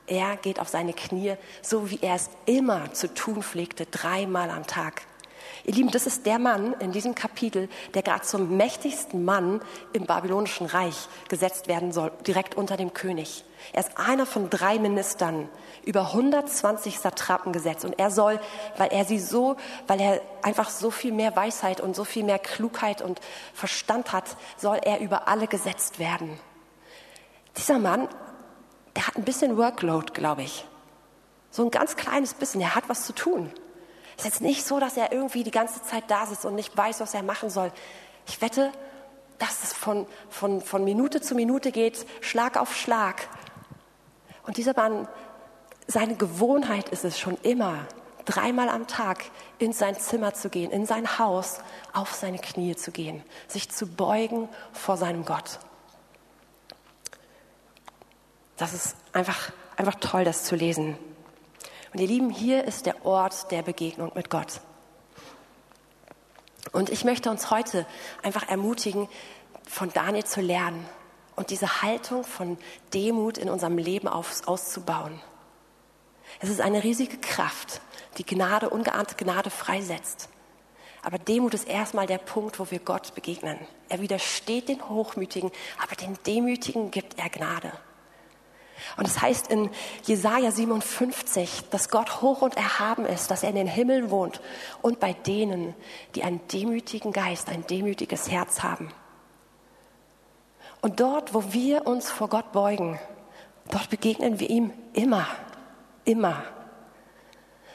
Er 0.08 0.38
geht 0.38 0.60
auf 0.60 0.70
seine 0.70 0.93
Knie, 0.93 1.36
so 1.62 1.91
wie 1.91 2.00
er 2.02 2.15
es 2.15 2.30
immer 2.46 2.93
zu 2.93 3.13
tun 3.13 3.43
pflegte, 3.43 3.86
dreimal 3.86 4.50
am 4.50 4.65
Tag. 4.65 5.04
Ihr 5.65 5.74
Lieben, 5.74 5.91
das 5.91 6.08
ist 6.08 6.26
der 6.26 6.39
Mann 6.39 6.76
in 6.80 6.93
diesem 6.93 7.13
Kapitel, 7.13 7.67
der 7.93 8.02
gerade 8.02 8.22
zum 8.22 8.56
mächtigsten 8.56 9.26
Mann 9.26 9.62
im 9.91 10.06
babylonischen 10.06 10.65
Reich 10.65 11.10
gesetzt 11.28 11.67
werden 11.67 11.91
soll, 11.91 12.12
direkt 12.26 12.56
unter 12.56 12.78
dem 12.78 12.93
König. 12.93 13.43
Er 13.74 13.82
ist 13.82 13.98
einer 13.98 14.26
von 14.26 14.50
drei 14.50 14.80
Ministern, 14.80 15.50
über 15.84 16.13
120 16.13 17.00
Satrapen 17.00 17.52
gesetzt 17.52 17.84
und 17.84 18.00
er 18.00 18.12
soll, 18.12 18.39
weil 18.78 18.93
er 18.93 19.04
sie 19.04 19.20
so, 19.20 19.58
weil 19.88 20.00
er 20.00 20.22
einfach 20.41 20.70
so 20.70 20.89
viel 20.89 21.12
mehr 21.12 21.36
Weisheit 21.36 21.82
und 21.82 21.98
so 21.98 22.06
viel 22.06 22.24
mehr 22.24 22.39
Klugheit 22.39 23.02
und 23.02 23.20
Verstand 23.54 24.13
hat, 24.13 24.38
soll 24.56 24.80
er 24.82 25.02
über 25.02 25.28
alle 25.28 25.48
gesetzt 25.48 26.00
werden. 26.00 26.39
Dieser 27.58 27.80
Mann, 27.80 28.08
der 28.96 29.08
hat 29.08 29.15
ein 29.15 29.24
bisschen 29.24 29.58
Workload, 29.58 30.13
glaube 30.13 30.43
ich. 30.43 30.65
So 31.50 31.63
ein 31.63 31.72
ganz 31.72 31.96
kleines 31.96 32.34
bisschen, 32.34 32.62
er 32.62 32.76
hat 32.76 32.88
was 32.88 33.06
zu 33.06 33.13
tun. 33.13 33.52
Es 34.17 34.26
ist 34.26 34.26
jetzt 34.26 34.41
nicht 34.41 34.65
so, 34.65 34.80
dass 34.80 34.98
er 34.98 35.12
irgendwie 35.12 35.43
die 35.43 35.52
ganze 35.52 35.82
Zeit 35.84 36.06
da 36.08 36.26
sitzt 36.26 36.46
und 36.46 36.56
nicht 36.56 36.76
weiß, 36.76 37.00
was 37.00 37.13
er 37.13 37.24
machen 37.24 37.50
soll. 37.50 37.72
Ich 38.28 38.41
wette, 38.41 38.72
dass 39.39 39.63
es 39.63 39.74
von, 39.74 40.08
von, 40.30 40.62
von 40.62 40.84
Minute 40.84 41.22
zu 41.22 41.36
Minute 41.36 41.72
geht, 41.72 42.06
Schlag 42.22 42.58
auf 42.58 42.76
Schlag. 42.76 43.28
Und 44.46 44.58
dieser 44.58 44.76
Mann, 44.76 45.08
seine 45.88 46.15
Gewohnheit 46.15 46.89
ist 46.89 47.06
es 47.06 47.20
schon 47.20 47.38
immer, 47.43 47.86
dreimal 48.26 48.70
am 48.70 48.88
Tag 48.88 49.24
in 49.58 49.72
sein 49.72 49.98
Zimmer 50.00 50.34
zu 50.34 50.50
gehen, 50.50 50.72
in 50.72 50.86
sein 50.86 51.20
Haus, 51.20 51.60
auf 51.93 52.13
seine 52.13 52.39
Knie 52.39 52.76
zu 52.76 52.91
gehen, 52.91 53.24
sich 53.48 53.70
zu 53.70 53.88
beugen 53.88 54.50
vor 54.74 54.98
seinem 54.98 55.26
Gott. 55.26 55.60
Das 58.58 58.74
ist 58.74 58.96
einfach, 59.13 59.52
einfach 59.76 59.96
toll, 59.96 60.26
das 60.26 60.43
zu 60.43 60.56
lesen. 60.56 60.98
Und 61.93 62.00
ihr 62.00 62.08
Lieben, 62.08 62.30
hier 62.30 62.65
ist 62.65 62.86
der 62.86 63.06
Ort 63.06 63.52
der 63.52 63.62
Begegnung 63.62 64.12
mit 64.15 64.30
Gott. 64.30 64.62
Und 66.72 66.89
ich 66.89 67.06
möchte 67.06 67.30
uns 67.30 67.50
heute 67.50 67.86
einfach 68.24 68.50
ermutigen, 68.50 69.08
von 69.67 69.91
Daniel 69.93 70.24
zu 70.24 70.41
lernen 70.41 70.86
und 71.36 71.50
diese 71.50 71.82
Haltung 71.82 72.24
von 72.24 72.58
Demut 72.93 73.38
in 73.38 73.50
unserem 73.50 73.78
Leben 73.78 74.08
auf, 74.08 74.48
auszubauen. 74.48 75.22
Es 76.39 76.50
ist 76.50 76.62
eine 76.62 76.84
riesige 76.84 77.17
Kraft, 77.17 77.82
die 78.17 78.26
Gnade, 78.26 78.70
ungeahnte 78.70 79.15
Gnade 79.15 79.50
freisetzt. 79.50 80.30
Aber 81.04 81.20
Demut 81.20 81.54
ist 81.54 81.67
erstmal 81.67 82.08
der 82.08 82.17
Punkt, 82.17 82.60
wo 82.60 82.70
wir 82.72 82.80
Gott 82.80 83.13
begegnen. 83.15 83.58
Er 83.88 84.02
widersteht 84.02 84.67
den 84.67 84.89
Hochmütigen, 84.89 85.52
aber 85.82 85.96
den 85.96 86.17
Demütigen 86.26 86.91
gibt 86.91 87.17
er 87.17 87.30
Gnade. 87.30 87.72
Und 88.95 89.08
es 89.08 89.15
das 89.15 89.23
heißt 89.23 89.47
in 89.47 89.69
Jesaja 90.04 90.52
57, 90.52 91.65
dass 91.69 91.89
Gott 91.89 92.21
hoch 92.21 92.41
und 92.41 92.56
erhaben 92.56 93.06
ist, 93.06 93.30
dass 93.30 93.43
er 93.43 93.50
in 93.50 93.56
den 93.56 93.67
Himmeln 93.67 94.10
wohnt 94.10 94.41
und 94.82 95.00
bei 95.00 95.13
denen, 95.13 95.76
die 96.15 96.23
einen 96.23 96.39
demütigen 96.47 97.12
Geist, 97.12 97.50
ein 97.50 97.65
demütiges 97.67 98.32
Herz 98.32 98.63
haben. 98.63 98.91
Und 100.82 101.00
dort, 101.00 101.34
wo 101.34 101.52
wir 101.52 101.86
uns 101.86 102.10
vor 102.10 102.30
Gott 102.30 102.52
beugen, 102.52 103.00
dort 103.71 103.89
begegnen 103.89 104.39
wir 104.39 104.50
ihm 104.50 104.71
immer, 104.93 105.28
immer. 106.06 106.43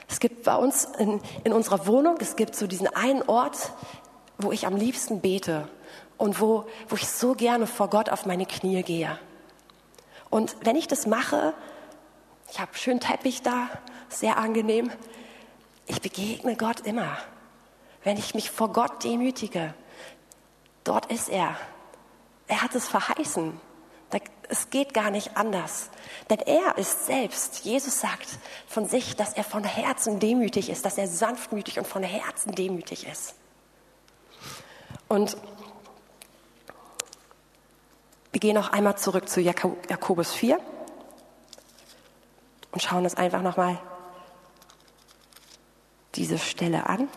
Es 0.09 0.21
gibt 0.21 0.45
bei 0.45 0.57
uns 0.57 0.85
in, 0.99 1.21
in 1.45 1.53
unserer 1.53 1.87
Wohnung, 1.87 2.17
es 2.21 2.37
gibt 2.37 2.55
so 2.55 2.67
diesen 2.67 2.87
einen 2.89 3.23
Ort, 3.23 3.73
wo 4.39 4.53
ich 4.53 4.67
am 4.67 4.77
liebsten 4.77 5.21
bete 5.21 5.69
und 6.19 6.41
wo, 6.41 6.67
wo 6.89 6.97
ich 6.97 7.09
so 7.09 7.35
gerne 7.35 7.67
vor 7.67 7.89
Gott 7.89 8.09
auf 8.09 8.27
meine 8.27 8.47
Knie 8.47 8.83
gehe. 8.83 9.19
Und 10.33 10.57
wenn 10.63 10.77
ich 10.77 10.89
das 10.89 11.07
mache, 11.07 11.53
ich 12.51 12.59
habe 12.59 12.73
schön 12.73 13.01
Teppich 13.01 13.43
da, 13.43 13.69
sehr 14.09 14.39
angenehm, 14.39 14.91
ich 15.85 16.01
begegne 16.01 16.57
Gott 16.57 16.81
immer. 16.87 17.19
Wenn 18.03 18.17
ich 18.17 18.35
mich 18.35 18.51
vor 18.51 18.73
Gott 18.73 19.05
demütige, 19.05 19.75
dort 20.85 21.13
ist 21.13 21.29
er. 21.29 21.55
Er 22.47 22.63
hat 22.63 22.75
es 22.75 22.89
verheißen. 22.89 23.61
Es 24.49 24.71
geht 24.71 24.95
gar 24.95 25.11
nicht 25.11 25.37
anders. 25.37 25.91
Denn 26.31 26.39
er 26.39 26.79
ist 26.79 27.05
selbst, 27.05 27.67
Jesus 27.67 28.01
sagt 28.01 28.29
von 28.67 28.89
sich, 28.89 29.17
dass 29.17 29.35
er 29.35 29.45
von 29.45 29.65
Herzen 29.65 30.19
demütig 30.19 30.71
ist, 30.71 30.87
dass 30.87 30.97
er 30.97 31.09
sanftmütig 31.09 31.79
und 31.79 31.87
von 31.87 32.03
Herzen 32.03 32.55
demütig 32.55 33.07
ist. 33.07 33.35
Und 35.09 35.37
wir 38.33 38.41
gehen 38.41 38.55
noch 38.55 38.73
einmal 38.73 38.97
zurück 38.97 39.29
zu 39.29 39.41
Jakobus 39.41 40.33
4. 40.33 40.59
und 42.73 42.83
schauen 42.83 43.05
uns 43.05 43.15
einfach 43.15 43.43
nochmal 43.43 43.79
diese 46.15 46.39
Stelle 46.39 46.87
an. 46.87 47.09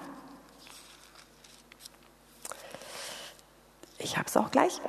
Ich 3.98 4.18
habe 4.18 4.28
es 4.28 4.38
auch 4.38 4.52
gleich. 4.52 4.80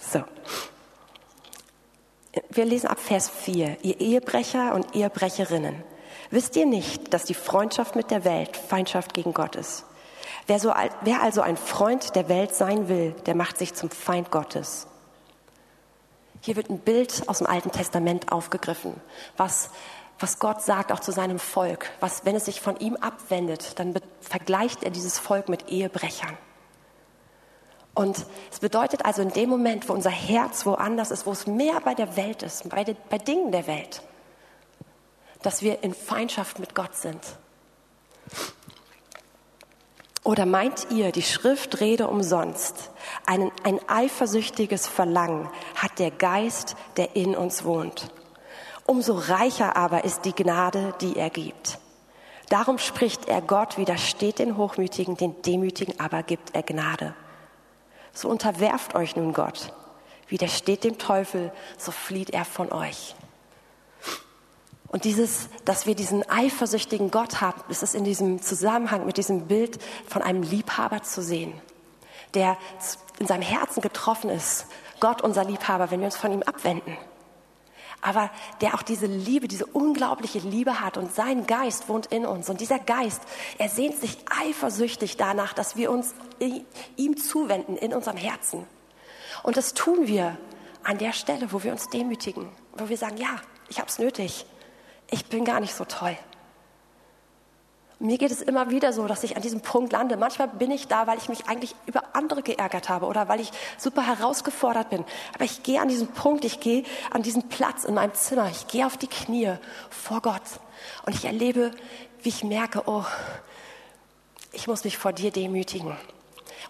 So. 0.00 0.22
Wir 2.50 2.64
lesen 2.64 2.86
ab 2.86 3.00
Vers 3.00 3.30
4. 3.30 3.78
Ihr 3.82 4.00
Ehebrecher 4.00 4.74
und 4.74 4.94
Ehebrecherinnen, 4.94 5.82
wisst 6.30 6.54
ihr 6.56 6.66
nicht, 6.66 7.12
dass 7.12 7.24
die 7.24 7.34
Freundschaft 7.34 7.96
mit 7.96 8.10
der 8.10 8.24
Welt 8.24 8.56
Feindschaft 8.56 9.14
gegen 9.14 9.32
Gott 9.32 9.56
ist? 9.56 9.84
Wer, 10.46 10.60
so, 10.60 10.72
wer 11.02 11.22
also 11.22 11.40
ein 11.40 11.56
Freund 11.56 12.14
der 12.14 12.28
Welt 12.28 12.54
sein 12.54 12.88
will, 12.88 13.12
der 13.26 13.34
macht 13.34 13.58
sich 13.58 13.74
zum 13.74 13.90
Feind 13.90 14.30
Gottes. 14.30 14.86
Hier 16.40 16.54
wird 16.54 16.70
ein 16.70 16.78
Bild 16.78 17.28
aus 17.28 17.38
dem 17.38 17.48
Alten 17.48 17.72
Testament 17.72 18.30
aufgegriffen, 18.30 19.00
was, 19.36 19.70
was 20.20 20.38
Gott 20.38 20.62
sagt 20.62 20.92
auch 20.92 21.00
zu 21.00 21.10
seinem 21.10 21.40
Volk. 21.40 21.90
Was, 21.98 22.24
wenn 22.24 22.36
es 22.36 22.44
sich 22.44 22.60
von 22.60 22.78
ihm 22.78 22.94
abwendet, 22.96 23.78
dann 23.80 23.94
vergleicht 24.20 24.84
er 24.84 24.90
dieses 24.90 25.18
Volk 25.18 25.48
mit 25.48 25.68
Ehebrechern. 25.68 26.36
Und 27.94 28.26
es 28.52 28.60
bedeutet 28.60 29.04
also 29.04 29.22
in 29.22 29.30
dem 29.30 29.48
Moment, 29.48 29.88
wo 29.88 29.94
unser 29.94 30.10
Herz 30.10 30.66
woanders 30.66 31.10
ist, 31.10 31.26
wo 31.26 31.32
es 31.32 31.46
mehr 31.46 31.80
bei 31.80 31.94
der 31.94 32.16
Welt 32.16 32.42
ist, 32.42 32.68
bei, 32.68 32.84
de, 32.84 32.94
bei 33.08 33.18
Dingen 33.18 33.50
der 33.50 33.66
Welt, 33.66 34.02
dass 35.42 35.62
wir 35.62 35.82
in 35.82 35.94
Feindschaft 35.94 36.58
mit 36.58 36.74
Gott 36.74 36.94
sind. 36.94 37.20
Oder 40.26 40.44
meint 40.44 40.88
ihr, 40.90 41.12
die 41.12 41.22
Schrift 41.22 41.78
rede 41.78 42.08
umsonst? 42.08 42.90
Ein, 43.26 43.52
ein 43.62 43.78
eifersüchtiges 43.86 44.88
Verlangen 44.88 45.48
hat 45.76 46.00
der 46.00 46.10
Geist, 46.10 46.74
der 46.96 47.14
in 47.14 47.36
uns 47.36 47.64
wohnt. 47.64 48.10
Umso 48.86 49.14
reicher 49.14 49.76
aber 49.76 50.02
ist 50.02 50.24
die 50.24 50.34
Gnade, 50.34 50.94
die 51.00 51.16
er 51.16 51.30
gibt. 51.30 51.78
Darum 52.48 52.78
spricht 52.78 53.28
er, 53.28 53.40
Gott 53.40 53.78
widersteht 53.78 54.40
den 54.40 54.56
Hochmütigen, 54.56 55.16
den 55.16 55.40
Demütigen 55.42 56.00
aber 56.00 56.24
gibt 56.24 56.56
er 56.56 56.64
Gnade. 56.64 57.14
So 58.12 58.28
unterwerft 58.28 58.96
euch 58.96 59.14
nun 59.14 59.32
Gott. 59.32 59.72
Widersteht 60.26 60.82
dem 60.82 60.98
Teufel, 60.98 61.52
so 61.78 61.92
flieht 61.92 62.30
er 62.30 62.44
von 62.44 62.72
euch. 62.72 63.14
Und 64.96 65.04
dieses, 65.04 65.50
dass 65.66 65.84
wir 65.84 65.94
diesen 65.94 66.26
eifersüchtigen 66.26 67.10
Gott 67.10 67.42
haben, 67.42 67.60
das 67.68 67.82
ist 67.82 67.94
in 67.94 68.04
diesem 68.04 68.40
Zusammenhang 68.40 69.04
mit 69.04 69.18
diesem 69.18 69.46
Bild 69.46 69.78
von 70.08 70.22
einem 70.22 70.42
Liebhaber 70.42 71.02
zu 71.02 71.20
sehen, 71.20 71.52
der 72.32 72.56
in 73.18 73.26
seinem 73.26 73.42
Herzen 73.42 73.82
getroffen 73.82 74.30
ist. 74.30 74.64
Gott, 74.98 75.20
unser 75.20 75.44
Liebhaber, 75.44 75.90
wenn 75.90 76.00
wir 76.00 76.06
uns 76.06 76.16
von 76.16 76.32
ihm 76.32 76.42
abwenden. 76.42 76.96
Aber 78.00 78.30
der 78.62 78.72
auch 78.72 78.80
diese 78.80 79.04
Liebe, 79.04 79.48
diese 79.48 79.66
unglaubliche 79.66 80.38
Liebe 80.38 80.80
hat 80.80 80.96
und 80.96 81.14
sein 81.14 81.46
Geist 81.46 81.90
wohnt 81.90 82.06
in 82.06 82.24
uns. 82.24 82.48
Und 82.48 82.62
dieser 82.62 82.78
Geist, 82.78 83.20
er 83.58 83.68
sehnt 83.68 84.00
sich 84.00 84.16
eifersüchtig 84.30 85.18
danach, 85.18 85.52
dass 85.52 85.76
wir 85.76 85.90
uns 85.90 86.14
ihm 86.96 87.18
zuwenden 87.18 87.76
in 87.76 87.92
unserem 87.92 88.16
Herzen. 88.16 88.64
Und 89.42 89.58
das 89.58 89.74
tun 89.74 90.06
wir 90.06 90.38
an 90.84 90.96
der 90.96 91.12
Stelle, 91.12 91.52
wo 91.52 91.62
wir 91.62 91.72
uns 91.72 91.90
demütigen, 91.90 92.48
wo 92.78 92.88
wir 92.88 92.96
sagen, 92.96 93.18
ja, 93.18 93.42
ich 93.68 93.78
habe 93.78 93.90
es 93.90 93.98
nötig, 93.98 94.46
ich 95.10 95.26
bin 95.26 95.44
gar 95.44 95.60
nicht 95.60 95.74
so 95.74 95.84
toll. 95.84 96.16
Mir 97.98 98.18
geht 98.18 98.30
es 98.30 98.42
immer 98.42 98.68
wieder 98.68 98.92
so, 98.92 99.06
dass 99.06 99.24
ich 99.24 99.36
an 99.36 99.42
diesem 99.42 99.62
Punkt 99.62 99.92
lande. 99.92 100.18
Manchmal 100.18 100.48
bin 100.48 100.70
ich 100.70 100.86
da, 100.86 101.06
weil 101.06 101.16
ich 101.16 101.30
mich 101.30 101.46
eigentlich 101.46 101.74
über 101.86 102.02
andere 102.12 102.42
geärgert 102.42 102.90
habe 102.90 103.06
oder 103.06 103.28
weil 103.28 103.40
ich 103.40 103.50
super 103.78 104.06
herausgefordert 104.06 104.90
bin. 104.90 105.04
Aber 105.34 105.44
ich 105.44 105.62
gehe 105.62 105.80
an 105.80 105.88
diesen 105.88 106.08
Punkt, 106.08 106.44
ich 106.44 106.60
gehe 106.60 106.84
an 107.10 107.22
diesen 107.22 107.48
Platz 107.48 107.84
in 107.84 107.94
meinem 107.94 108.12
Zimmer, 108.12 108.50
ich 108.50 108.68
gehe 108.68 108.84
auf 108.84 108.98
die 108.98 109.06
Knie 109.06 109.54
vor 109.88 110.20
Gott 110.20 110.42
und 111.06 111.14
ich 111.14 111.24
erlebe, 111.24 111.70
wie 112.22 112.28
ich 112.28 112.44
merke, 112.44 112.82
oh, 112.84 113.04
ich 114.52 114.66
muss 114.66 114.84
mich 114.84 114.98
vor 114.98 115.14
dir 115.14 115.30
demütigen. 115.30 115.96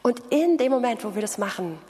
Und 0.02 0.20
in 0.30 0.58
dem 0.58 0.70
Moment, 0.70 1.02
wo 1.02 1.16
wir 1.16 1.22
das 1.22 1.38
machen, 1.38 1.80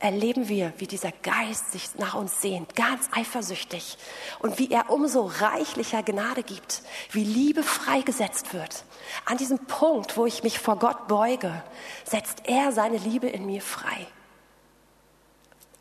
erleben 0.00 0.48
wir, 0.48 0.72
wie 0.78 0.86
dieser 0.86 1.12
Geist 1.12 1.72
sich 1.72 1.94
nach 1.98 2.14
uns 2.14 2.40
sehnt, 2.40 2.74
ganz 2.74 3.08
eifersüchtig 3.12 3.98
und 4.40 4.58
wie 4.58 4.70
er 4.70 4.90
umso 4.90 5.26
reichlicher 5.26 6.02
Gnade 6.02 6.42
gibt, 6.42 6.82
wie 7.12 7.22
Liebe 7.22 7.62
freigesetzt 7.62 8.54
wird. 8.54 8.84
An 9.26 9.36
diesem 9.36 9.58
Punkt, 9.58 10.16
wo 10.16 10.26
ich 10.26 10.42
mich 10.42 10.58
vor 10.58 10.76
Gott 10.76 11.06
beuge, 11.06 11.62
setzt 12.04 12.42
er 12.46 12.72
seine 12.72 12.96
Liebe 12.96 13.28
in 13.28 13.44
mir 13.44 13.60
frei. 13.60 14.06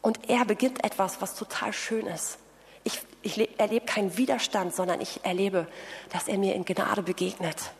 Und 0.01 0.29
er 0.29 0.45
beginnt 0.45 0.84
etwas, 0.84 1.21
was 1.21 1.36
total 1.36 1.71
schön 1.71 2.05
ist. 2.05 2.38
Ich, 2.84 3.01
ich 3.21 3.60
erlebe 3.60 3.86
keinen 3.86 4.17
Widerstand, 4.17 4.75
sondern 4.75 5.01
ich 5.01 5.23
erlebe, 5.23 5.67
dass 6.12 6.27
er 6.27 6.38
mir 6.38 6.55
in 6.55 6.65
Gnade 6.65 7.03
begegnet. 7.03 7.71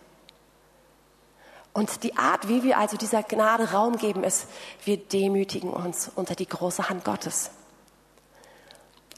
Und 1.73 2.03
die 2.03 2.17
Art, 2.17 2.47
wie 2.47 2.63
wir 2.63 2.77
also 2.77 2.97
dieser 2.97 3.23
Gnade 3.23 3.71
Raum 3.71 3.97
geben, 3.97 4.23
ist, 4.23 4.47
wir 4.86 4.97
demütigen 4.97 5.69
uns 5.69 6.12
unter 6.15 6.36
die 6.36 6.47
große 6.47 6.89
Hand 6.89 7.05
Gottes. 7.05 7.51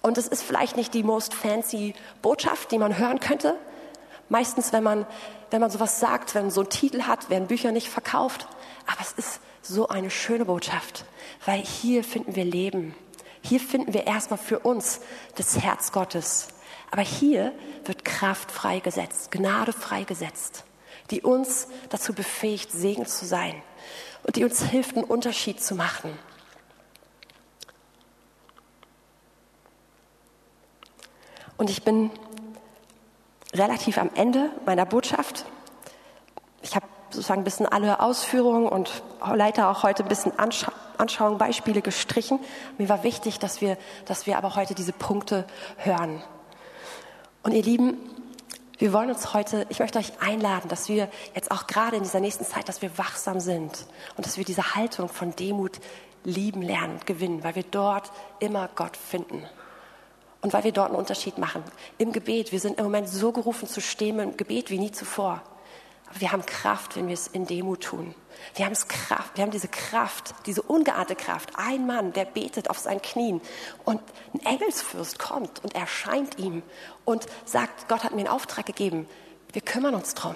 Und 0.01 0.17
es 0.17 0.27
ist 0.27 0.43
vielleicht 0.43 0.75
nicht 0.75 0.93
die 0.93 1.03
most 1.03 1.33
fancy 1.33 1.93
Botschaft, 2.21 2.71
die 2.71 2.77
man 2.77 2.97
hören 2.97 3.19
könnte. 3.19 3.55
Meistens, 4.29 4.73
wenn 4.73 4.83
man, 4.83 5.05
wenn 5.49 5.61
man 5.61 5.69
sowas 5.69 5.99
sagt, 5.99 6.35
wenn 6.35 6.43
man 6.43 6.51
so 6.51 6.61
einen 6.61 6.69
Titel 6.69 7.03
hat, 7.03 7.29
werden 7.29 7.47
Bücher 7.47 7.71
nicht 7.71 7.89
verkauft. 7.89 8.47
Aber 8.87 9.01
es 9.01 9.13
ist 9.13 9.39
so 9.61 9.87
eine 9.87 10.09
schöne 10.09 10.45
Botschaft, 10.45 11.05
weil 11.45 11.59
hier 11.59 12.03
finden 12.03 12.35
wir 12.35 12.45
Leben. 12.45 12.95
Hier 13.43 13.59
finden 13.59 13.93
wir 13.93 14.07
erstmal 14.07 14.39
für 14.39 14.59
uns 14.59 15.01
das 15.35 15.59
Herz 15.59 15.91
Gottes. 15.91 16.47
Aber 16.89 17.03
hier 17.03 17.53
wird 17.85 18.03
Kraft 18.03 18.51
freigesetzt, 18.51 19.31
Gnade 19.31 19.71
freigesetzt 19.71 20.65
die 21.11 21.21
uns 21.21 21.67
dazu 21.89 22.13
befähigt, 22.13 22.71
Segen 22.71 23.05
zu 23.05 23.25
sein 23.25 23.61
und 24.23 24.35
die 24.35 24.43
uns 24.43 24.63
hilft, 24.63 24.95
einen 24.95 25.05
Unterschied 25.05 25.61
zu 25.61 25.75
machen. 25.75 26.17
Und 31.57 31.69
ich 31.69 31.83
bin 31.83 32.09
relativ 33.53 33.97
am 33.97 34.09
Ende 34.15 34.49
meiner 34.65 34.85
Botschaft. 34.85 35.45
Ich 36.61 36.75
habe 36.75 36.87
sozusagen 37.11 37.41
ein 37.41 37.43
bisschen 37.43 37.67
alle 37.67 37.99
Ausführungen 37.99 38.67
und 38.67 39.03
leider 39.21 39.69
auch 39.69 39.83
heute 39.83 40.03
ein 40.03 40.09
bisschen 40.09 40.37
Anschau 40.39 40.71
Anschauungen, 40.97 41.39
Beispiele 41.39 41.81
gestrichen. 41.81 42.39
Mir 42.77 42.87
war 42.87 43.03
wichtig, 43.03 43.39
dass 43.39 43.59
wir, 43.59 43.75
dass 44.05 44.27
wir 44.27 44.37
aber 44.37 44.55
heute 44.55 44.75
diese 44.75 44.93
Punkte 44.93 45.47
hören. 45.77 46.21
Und 47.41 47.53
ihr 47.53 47.63
Lieben, 47.63 47.97
wir 48.81 48.93
wollen 48.93 49.11
uns 49.11 49.35
heute, 49.35 49.67
ich 49.69 49.79
möchte 49.79 49.99
euch 49.99 50.11
einladen, 50.21 50.67
dass 50.67 50.89
wir 50.89 51.07
jetzt 51.35 51.51
auch 51.51 51.67
gerade 51.67 51.97
in 51.97 52.03
dieser 52.03 52.19
nächsten 52.19 52.45
Zeit, 52.45 52.67
dass 52.67 52.81
wir 52.81 52.97
wachsam 52.97 53.39
sind 53.39 53.85
und 54.17 54.25
dass 54.25 54.37
wir 54.37 54.43
diese 54.43 54.73
Haltung 54.73 55.07
von 55.07 55.35
Demut 55.35 55.79
lieben 56.23 56.63
lernen 56.63 56.93
und 56.93 57.05
gewinnen, 57.05 57.43
weil 57.43 57.53
wir 57.53 57.63
dort 57.63 58.11
immer 58.39 58.69
Gott 58.73 58.97
finden. 58.97 59.45
Und 60.41 60.53
weil 60.53 60.63
wir 60.63 60.71
dort 60.71 60.87
einen 60.87 60.97
Unterschied 60.97 61.37
machen. 61.37 61.63
Im 61.99 62.11
Gebet, 62.11 62.51
wir 62.51 62.59
sind 62.59 62.79
im 62.79 62.85
Moment 62.85 63.07
so 63.07 63.31
gerufen 63.31 63.67
zu 63.67 63.81
stehen 63.81 64.17
im 64.17 64.35
Gebet 64.35 64.71
wie 64.71 64.79
nie 64.79 64.91
zuvor. 64.91 65.43
Aber 66.11 66.19
wir 66.19 66.33
haben 66.33 66.45
Kraft, 66.45 66.97
wenn 66.97 67.07
wir 67.07 67.13
es 67.13 67.27
in 67.27 67.47
Demut 67.47 67.83
tun. 67.83 68.13
Wir 68.55 68.65
haben 68.65 68.73
es 68.73 68.89
Kraft, 68.89 69.37
wir 69.37 69.43
haben 69.43 69.51
diese 69.51 69.69
Kraft, 69.69 70.33
diese 70.45 70.61
ungeahnte 70.61 71.15
Kraft. 71.15 71.53
Ein 71.55 71.87
Mann, 71.87 72.11
der 72.11 72.25
betet 72.25 72.69
auf 72.69 72.79
seinen 72.79 73.01
Knien 73.01 73.39
und 73.85 74.01
ein 74.33 74.41
Engelsfürst 74.45 75.19
kommt 75.19 75.63
und 75.63 75.73
erscheint 75.73 76.37
ihm 76.37 76.63
und 77.05 77.27
sagt, 77.45 77.87
Gott 77.87 78.03
hat 78.03 78.11
mir 78.11 78.19
einen 78.19 78.27
Auftrag 78.27 78.65
gegeben. 78.65 79.07
Wir 79.53 79.61
kümmern 79.61 79.95
uns 79.95 80.13
drum. 80.13 80.35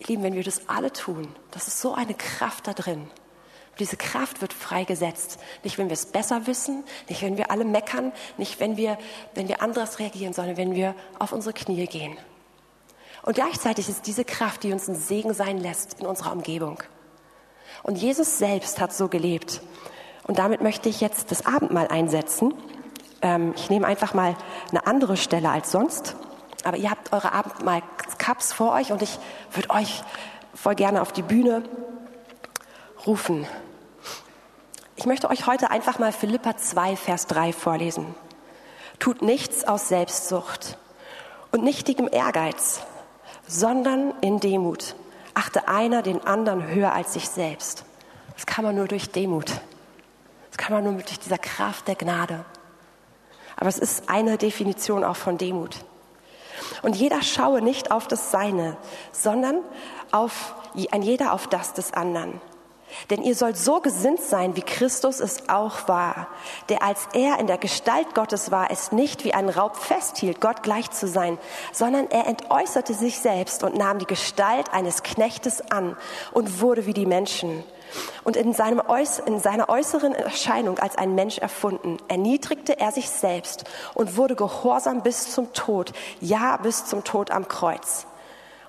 Ihr 0.00 0.08
Lieben, 0.08 0.24
wenn 0.24 0.34
wir 0.34 0.42
das 0.42 0.68
alle 0.68 0.92
tun, 0.92 1.32
das 1.52 1.68
ist 1.68 1.80
so 1.80 1.94
eine 1.94 2.14
Kraft 2.14 2.66
da 2.66 2.72
drin. 2.72 3.02
Und 3.02 3.80
diese 3.80 3.96
Kraft 3.96 4.40
wird 4.40 4.52
freigesetzt. 4.52 5.38
Nicht, 5.62 5.78
wenn 5.78 5.86
wir 5.86 5.94
es 5.94 6.06
besser 6.06 6.48
wissen, 6.48 6.82
nicht, 7.08 7.22
wenn 7.22 7.36
wir 7.36 7.52
alle 7.52 7.64
meckern, 7.64 8.12
nicht, 8.36 8.58
wenn 8.58 8.76
wir, 8.76 8.98
wenn 9.34 9.46
wir 9.46 9.62
anders 9.62 10.00
reagieren, 10.00 10.32
sondern 10.32 10.56
wenn 10.56 10.74
wir 10.74 10.96
auf 11.20 11.30
unsere 11.30 11.52
Knie 11.52 11.86
gehen. 11.86 12.18
Und 13.28 13.34
gleichzeitig 13.34 13.90
ist 13.90 14.06
diese 14.06 14.24
Kraft, 14.24 14.62
die 14.62 14.72
uns 14.72 14.88
ein 14.88 14.94
Segen 14.94 15.34
sein 15.34 15.58
lässt 15.58 16.00
in 16.00 16.06
unserer 16.06 16.32
Umgebung. 16.32 16.82
Und 17.82 17.98
Jesus 17.98 18.38
selbst 18.38 18.80
hat 18.80 18.94
so 18.94 19.08
gelebt. 19.08 19.60
Und 20.26 20.38
damit 20.38 20.62
möchte 20.62 20.88
ich 20.88 21.02
jetzt 21.02 21.30
das 21.30 21.44
Abendmahl 21.44 21.88
einsetzen. 21.88 22.54
Ähm, 23.20 23.52
ich 23.54 23.68
nehme 23.68 23.86
einfach 23.86 24.14
mal 24.14 24.34
eine 24.70 24.86
andere 24.86 25.18
Stelle 25.18 25.50
als 25.50 25.70
sonst. 25.70 26.16
Aber 26.64 26.78
ihr 26.78 26.90
habt 26.90 27.12
eure 27.12 27.32
Abendmahl-Cups 27.32 28.54
vor 28.54 28.72
euch 28.72 28.92
und 28.92 29.02
ich 29.02 29.18
würde 29.52 29.68
euch 29.68 30.02
voll 30.54 30.74
gerne 30.74 31.02
auf 31.02 31.12
die 31.12 31.20
Bühne 31.20 31.64
rufen. 33.06 33.46
Ich 34.96 35.04
möchte 35.04 35.28
euch 35.28 35.46
heute 35.46 35.70
einfach 35.70 35.98
mal 35.98 36.12
Philippa 36.12 36.56
2, 36.56 36.96
Vers 36.96 37.26
3 37.26 37.52
vorlesen. 37.52 38.14
Tut 38.98 39.20
nichts 39.20 39.64
aus 39.64 39.88
Selbstsucht 39.88 40.78
und 41.52 41.62
nichtigem 41.62 42.08
Ehrgeiz, 42.10 42.80
sondern 43.48 44.14
in 44.20 44.38
Demut. 44.38 44.94
Achte 45.34 45.66
einer 45.66 46.02
den 46.02 46.24
anderen 46.24 46.68
höher 46.68 46.92
als 46.92 47.14
sich 47.14 47.28
selbst. 47.28 47.84
Das 48.34 48.46
kann 48.46 48.64
man 48.64 48.76
nur 48.76 48.86
durch 48.86 49.10
Demut. 49.10 49.50
Das 50.50 50.58
kann 50.58 50.72
man 50.72 50.84
nur 50.84 51.02
durch 51.02 51.18
dieser 51.18 51.38
Kraft 51.38 51.88
der 51.88 51.96
Gnade. 51.96 52.44
Aber 53.56 53.68
es 53.68 53.78
ist 53.78 54.08
eine 54.08 54.38
Definition 54.38 55.02
auch 55.02 55.16
von 55.16 55.38
Demut. 55.38 55.84
Und 56.82 56.94
jeder 56.94 57.22
schaue 57.22 57.62
nicht 57.62 57.90
auf 57.90 58.06
das 58.06 58.30
Seine, 58.30 58.76
sondern 59.10 59.58
auf, 60.12 60.54
ein 60.92 61.02
jeder 61.02 61.32
auf 61.32 61.46
das 61.46 61.72
des 61.72 61.92
anderen. 61.92 62.40
Denn 63.10 63.22
ihr 63.22 63.34
sollt 63.34 63.56
so 63.56 63.80
gesinnt 63.80 64.20
sein, 64.20 64.56
wie 64.56 64.62
Christus 64.62 65.20
es 65.20 65.48
auch 65.48 65.88
war, 65.88 66.28
der 66.68 66.82
als 66.82 67.08
er 67.12 67.38
in 67.38 67.46
der 67.46 67.58
Gestalt 67.58 68.14
Gottes 68.14 68.50
war, 68.50 68.70
es 68.70 68.92
nicht 68.92 69.24
wie 69.24 69.34
ein 69.34 69.48
Raub 69.48 69.76
festhielt, 69.76 70.40
Gott 70.40 70.62
gleich 70.62 70.90
zu 70.90 71.06
sein, 71.06 71.38
sondern 71.72 72.10
er 72.10 72.26
entäußerte 72.26 72.94
sich 72.94 73.18
selbst 73.18 73.62
und 73.62 73.76
nahm 73.76 73.98
die 73.98 74.06
Gestalt 74.06 74.72
eines 74.72 75.02
Knechtes 75.02 75.70
an 75.70 75.96
und 76.32 76.60
wurde 76.60 76.86
wie 76.86 76.94
die 76.94 77.06
Menschen. 77.06 77.64
Und 78.24 78.36
in, 78.36 78.52
seinem 78.52 78.82
in 79.26 79.40
seiner 79.40 79.68
äußeren 79.68 80.14
Erscheinung 80.14 80.78
als 80.78 80.96
ein 80.96 81.14
Mensch 81.14 81.38
erfunden, 81.38 81.96
erniedrigte 82.08 82.78
er 82.78 82.92
sich 82.92 83.08
selbst 83.08 83.64
und 83.94 84.16
wurde 84.16 84.34
gehorsam 84.34 85.02
bis 85.02 85.32
zum 85.32 85.52
Tod, 85.52 85.92
ja 86.20 86.58
bis 86.58 86.84
zum 86.84 87.04
Tod 87.04 87.30
am 87.30 87.48
Kreuz. 87.48 88.07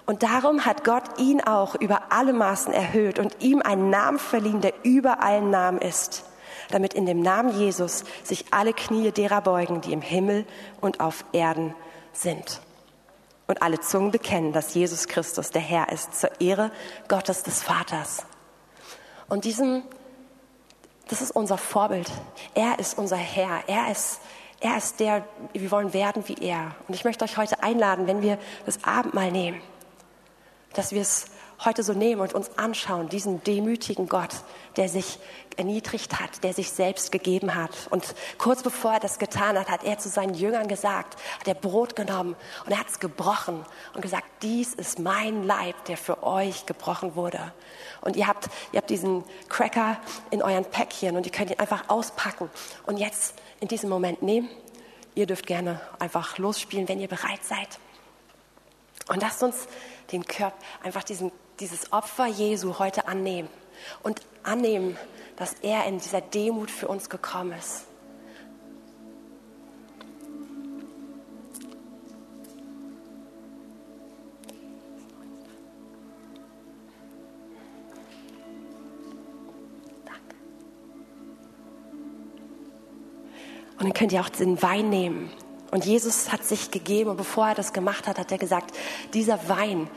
Und 0.09 0.23
darum 0.23 0.65
hat 0.65 0.83
Gott 0.85 1.03
ihn 1.19 1.39
auch 1.39 1.75
über 1.75 2.11
alle 2.11 2.33
Maßen 2.33 2.73
erhöht 2.73 3.19
und 3.19 3.43
ihm 3.43 3.61
einen 3.61 3.91
Namen 3.91 4.17
verliehen, 4.17 4.59
der 4.59 4.73
über 4.81 5.21
allen 5.21 5.51
Namen 5.51 5.77
ist, 5.77 6.23
damit 6.71 6.95
in 6.95 7.05
dem 7.05 7.21
Namen 7.21 7.51
Jesus 7.51 8.05
sich 8.23 8.45
alle 8.49 8.73
Knie 8.73 9.11
derer 9.11 9.41
beugen, 9.41 9.81
die 9.81 9.93
im 9.93 10.01
Himmel 10.01 10.47
und 10.81 10.99
auf 10.99 11.25
Erden 11.31 11.75
sind. 12.11 12.59
Und 13.45 13.61
alle 13.61 13.81
Zungen 13.81 14.09
bekennen, 14.09 14.51
dass 14.51 14.73
Jesus 14.73 15.07
Christus 15.07 15.51
der 15.51 15.61
Herr 15.61 15.91
ist, 15.91 16.19
zur 16.19 16.41
Ehre 16.41 16.71
Gottes 17.07 17.43
des 17.43 17.61
Vaters. 17.61 18.25
Und 19.27 19.45
diesem, 19.45 19.83
das 21.07 21.21
ist 21.21 21.35
unser 21.35 21.59
Vorbild. 21.59 22.09
Er 22.55 22.79
ist 22.79 22.97
unser 22.97 23.15
Herr. 23.15 23.59
Er 23.67 23.91
ist, 23.91 24.21
er 24.59 24.75
ist 24.75 24.99
der, 25.01 25.23
wir 25.53 25.69
wollen 25.69 25.93
werden 25.93 26.23
wie 26.25 26.37
er. 26.41 26.73
Und 26.87 26.95
ich 26.95 27.03
möchte 27.03 27.25
euch 27.25 27.37
heute 27.37 27.61
einladen, 27.61 28.07
wenn 28.07 28.23
wir 28.23 28.39
das 28.65 28.83
Abendmahl 28.83 29.31
nehmen, 29.31 29.61
dass 30.73 30.91
wir 30.91 31.01
es 31.01 31.27
heute 31.65 31.83
so 31.83 31.93
nehmen 31.93 32.21
und 32.21 32.33
uns 32.33 32.57
anschauen, 32.57 33.09
diesen 33.09 33.43
demütigen 33.43 34.07
Gott, 34.07 34.33
der 34.77 34.87
sich 34.87 35.19
erniedrigt 35.57 36.19
hat, 36.19 36.43
der 36.43 36.53
sich 36.53 36.71
selbst 36.71 37.11
gegeben 37.11 37.53
hat. 37.53 37.71
Und 37.89 38.15
kurz 38.37 38.63
bevor 38.63 38.93
er 38.93 38.99
das 39.01 39.19
getan 39.19 39.59
hat, 39.59 39.69
hat 39.69 39.83
er 39.83 39.97
zu 39.97 40.07
seinen 40.07 40.33
Jüngern 40.33 40.69
gesagt, 40.69 41.17
hat 41.39 41.47
er 41.47 41.53
Brot 41.53 41.97
genommen 41.97 42.35
und 42.65 42.71
er 42.71 42.79
hat 42.79 42.87
es 42.89 42.99
gebrochen 42.99 43.65
und 43.93 44.01
gesagt, 44.01 44.25
dies 44.41 44.73
ist 44.73 44.99
mein 44.99 45.43
Leib, 45.43 45.83
der 45.85 45.97
für 45.97 46.23
euch 46.23 46.65
gebrochen 46.65 47.15
wurde. 47.15 47.51
Und 48.01 48.15
ihr 48.15 48.27
habt, 48.27 48.49
ihr 48.71 48.77
habt 48.77 48.89
diesen 48.89 49.25
Cracker 49.49 49.97
in 50.31 50.41
euren 50.41 50.65
Päckchen 50.65 51.17
und 51.17 51.25
ihr 51.25 51.31
könnt 51.31 51.51
ihn 51.51 51.59
einfach 51.59 51.89
auspacken 51.89 52.49
und 52.85 52.97
jetzt 52.97 53.35
in 53.59 53.67
diesem 53.67 53.89
Moment 53.89 54.21
nehmen. 54.21 54.49
Ihr 55.13 55.25
dürft 55.25 55.45
gerne 55.45 55.81
einfach 55.99 56.37
losspielen, 56.37 56.87
wenn 56.87 57.01
ihr 57.01 57.09
bereit 57.09 57.43
seid. 57.43 57.79
Und 59.09 59.21
lasst 59.21 59.43
uns 59.43 59.67
den 60.11 60.25
Körper, 60.25 60.57
einfach 60.83 61.03
diesen, 61.03 61.31
dieses 61.59 61.91
Opfer 61.91 62.27
Jesu 62.27 62.79
heute 62.79 63.07
annehmen 63.07 63.49
und 64.03 64.21
annehmen, 64.43 64.97
dass 65.35 65.53
er 65.61 65.85
in 65.85 65.99
dieser 65.99 66.21
Demut 66.21 66.71
für 66.71 66.87
uns 66.87 67.09
gekommen 67.09 67.53
ist. 67.53 67.85
Und 83.79 83.85
dann 83.85 83.93
könnt 83.93 84.11
ihr 84.11 84.19
auch 84.19 84.27
den 84.27 84.61
Wein 84.61 84.89
nehmen. 84.89 85.31
Und 85.71 85.85
Jesus 85.85 86.31
hat 86.31 86.43
sich 86.43 86.71
gegeben 86.71 87.11
und 87.11 87.17
bevor 87.17 87.49
er 87.49 87.55
das 87.55 87.73
gemacht 87.73 88.07
hat, 88.07 88.17
hat 88.17 88.31
er 88.31 88.37
gesagt, 88.37 88.75
dieser 89.13 89.47
Wein 89.47 89.87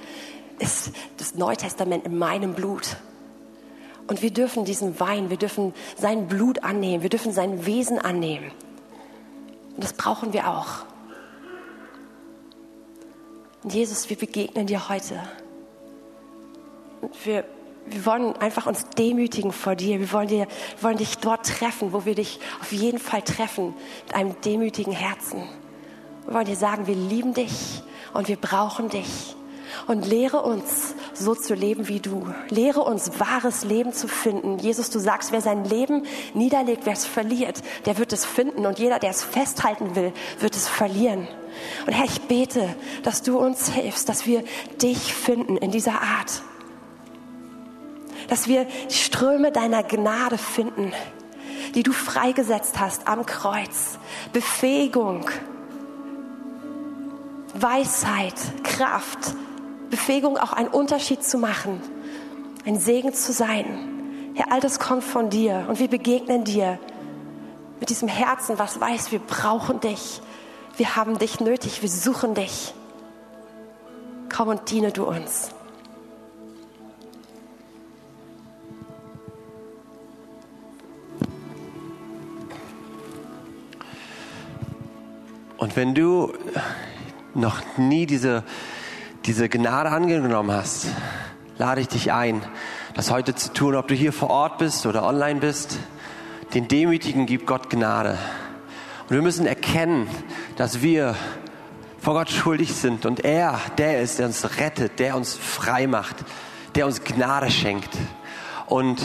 ist 0.58 0.92
das 1.16 1.34
Neue 1.34 1.56
Testament 1.56 2.04
in 2.04 2.18
meinem 2.18 2.54
Blut. 2.54 2.96
Und 4.06 4.22
wir 4.22 4.30
dürfen 4.30 4.64
diesen 4.64 4.98
Wein, 5.00 5.30
wir 5.30 5.36
dürfen 5.36 5.72
sein 5.96 6.28
Blut 6.28 6.62
annehmen, 6.64 7.02
wir 7.02 7.10
dürfen 7.10 7.32
sein 7.32 7.64
Wesen 7.66 7.98
annehmen. 7.98 8.50
Und 9.74 9.84
das 9.84 9.94
brauchen 9.94 10.32
wir 10.32 10.48
auch. 10.48 10.84
Und 13.62 13.72
Jesus, 13.72 14.10
wir 14.10 14.16
begegnen 14.16 14.66
dir 14.66 14.88
heute. 14.88 15.22
Und 17.00 17.26
wir, 17.26 17.44
wir 17.86 18.06
wollen 18.06 18.36
einfach 18.36 18.66
uns 18.66 18.84
demütigen 18.98 19.52
vor 19.52 19.76
dir. 19.76 20.00
Wir 20.00 20.12
wollen, 20.12 20.28
dir, 20.28 20.46
wir 20.46 20.82
wollen 20.82 20.98
dich 20.98 21.18
dort 21.18 21.46
treffen, 21.46 21.92
wo 21.92 22.04
wir 22.04 22.14
dich 22.14 22.40
auf 22.60 22.72
jeden 22.72 22.98
Fall 22.98 23.22
treffen, 23.22 23.74
mit 24.06 24.14
einem 24.14 24.40
demütigen 24.42 24.92
Herzen. 24.92 25.42
Wir 26.26 26.34
wollen 26.34 26.46
dir 26.46 26.56
sagen, 26.56 26.86
wir 26.86 26.94
lieben 26.94 27.34
dich 27.34 27.82
und 28.12 28.28
wir 28.28 28.36
brauchen 28.36 28.88
dich. 28.88 29.36
Und 29.86 30.06
lehre 30.06 30.42
uns, 30.42 30.94
so 31.14 31.34
zu 31.34 31.54
leben 31.54 31.88
wie 31.88 32.00
du. 32.00 32.26
Lehre 32.50 32.80
uns, 32.80 33.18
wahres 33.18 33.64
Leben 33.64 33.92
zu 33.92 34.06
finden. 34.06 34.58
Jesus, 34.58 34.90
du 34.90 34.98
sagst, 34.98 35.32
wer 35.32 35.40
sein 35.40 35.64
Leben 35.64 36.04
niederlegt, 36.34 36.84
wer 36.84 36.92
es 36.92 37.06
verliert, 37.06 37.62
der 37.86 37.96
wird 37.98 38.12
es 38.12 38.24
finden. 38.24 38.66
Und 38.66 38.78
jeder, 38.78 38.98
der 38.98 39.10
es 39.10 39.24
festhalten 39.24 39.96
will, 39.96 40.12
wird 40.40 40.56
es 40.56 40.68
verlieren. 40.68 41.26
Und 41.86 41.92
Herr, 41.92 42.04
ich 42.04 42.20
bete, 42.22 42.68
dass 43.02 43.22
du 43.22 43.38
uns 43.38 43.70
hilfst, 43.70 44.08
dass 44.08 44.26
wir 44.26 44.44
dich 44.80 45.14
finden 45.14 45.56
in 45.56 45.70
dieser 45.70 46.02
Art. 46.02 46.42
Dass 48.28 48.46
wir 48.46 48.66
die 48.90 48.94
Ströme 48.94 49.52
deiner 49.52 49.82
Gnade 49.82 50.38
finden, 50.38 50.92
die 51.74 51.82
du 51.82 51.92
freigesetzt 51.92 52.78
hast 52.78 53.08
am 53.08 53.26
Kreuz. 53.26 53.98
Befähigung, 54.32 55.24
Weisheit, 57.54 58.34
Kraft, 58.62 59.34
Befähigung, 59.90 60.38
auch 60.38 60.52
einen 60.52 60.68
Unterschied 60.68 61.22
zu 61.22 61.38
machen, 61.38 61.80
ein 62.64 62.78
Segen 62.78 63.12
zu 63.12 63.32
sein. 63.32 64.32
Herr, 64.34 64.50
all 64.52 64.60
das 64.60 64.78
kommt 64.78 65.04
von 65.04 65.28
dir 65.28 65.66
und 65.68 65.78
wir 65.78 65.88
begegnen 65.88 66.44
dir 66.44 66.78
mit 67.80 67.90
diesem 67.90 68.08
Herzen, 68.08 68.58
was 68.58 68.80
weiß, 68.80 69.12
wir 69.12 69.18
brauchen 69.18 69.80
dich. 69.80 70.22
Wir 70.76 70.96
haben 70.96 71.18
dich 71.18 71.40
nötig, 71.40 71.82
wir 71.82 71.88
suchen 71.88 72.34
dich. 72.34 72.72
Komm 74.34 74.48
und 74.48 74.70
diene 74.70 74.92
du 74.92 75.04
uns. 75.04 75.50
Und 85.58 85.76
wenn 85.76 85.94
du 85.94 86.32
noch 87.34 87.60
nie 87.76 88.06
diese, 88.06 88.44
diese 89.24 89.48
Gnade 89.48 89.90
angenommen 89.90 90.50
hast, 90.50 90.88
lade 91.58 91.80
ich 91.80 91.88
dich 91.88 92.12
ein, 92.12 92.42
das 92.94 93.10
heute 93.10 93.34
zu 93.34 93.52
tun, 93.52 93.74
ob 93.74 93.88
du 93.88 93.94
hier 93.94 94.12
vor 94.12 94.30
Ort 94.30 94.58
bist 94.58 94.86
oder 94.86 95.04
online 95.04 95.40
bist. 95.40 95.78
Den 96.54 96.68
Demütigen 96.68 97.26
gibt 97.26 97.46
Gott 97.46 97.70
Gnade. 97.70 98.18
Und 99.08 99.10
wir 99.10 99.22
müssen 99.22 99.46
erkennen, 99.46 100.08
dass 100.56 100.82
wir 100.82 101.14
vor 101.98 102.14
Gott 102.14 102.30
schuldig 102.30 102.74
sind 102.74 103.06
und 103.06 103.24
er, 103.24 103.60
der 103.78 104.00
ist, 104.00 104.18
der 104.18 104.26
uns 104.26 104.58
rettet, 104.58 104.98
der 104.98 105.16
uns 105.16 105.34
frei 105.34 105.86
macht, 105.86 106.16
der 106.74 106.86
uns 106.86 107.04
Gnade 107.04 107.50
schenkt. 107.50 107.90
Und 108.66 109.00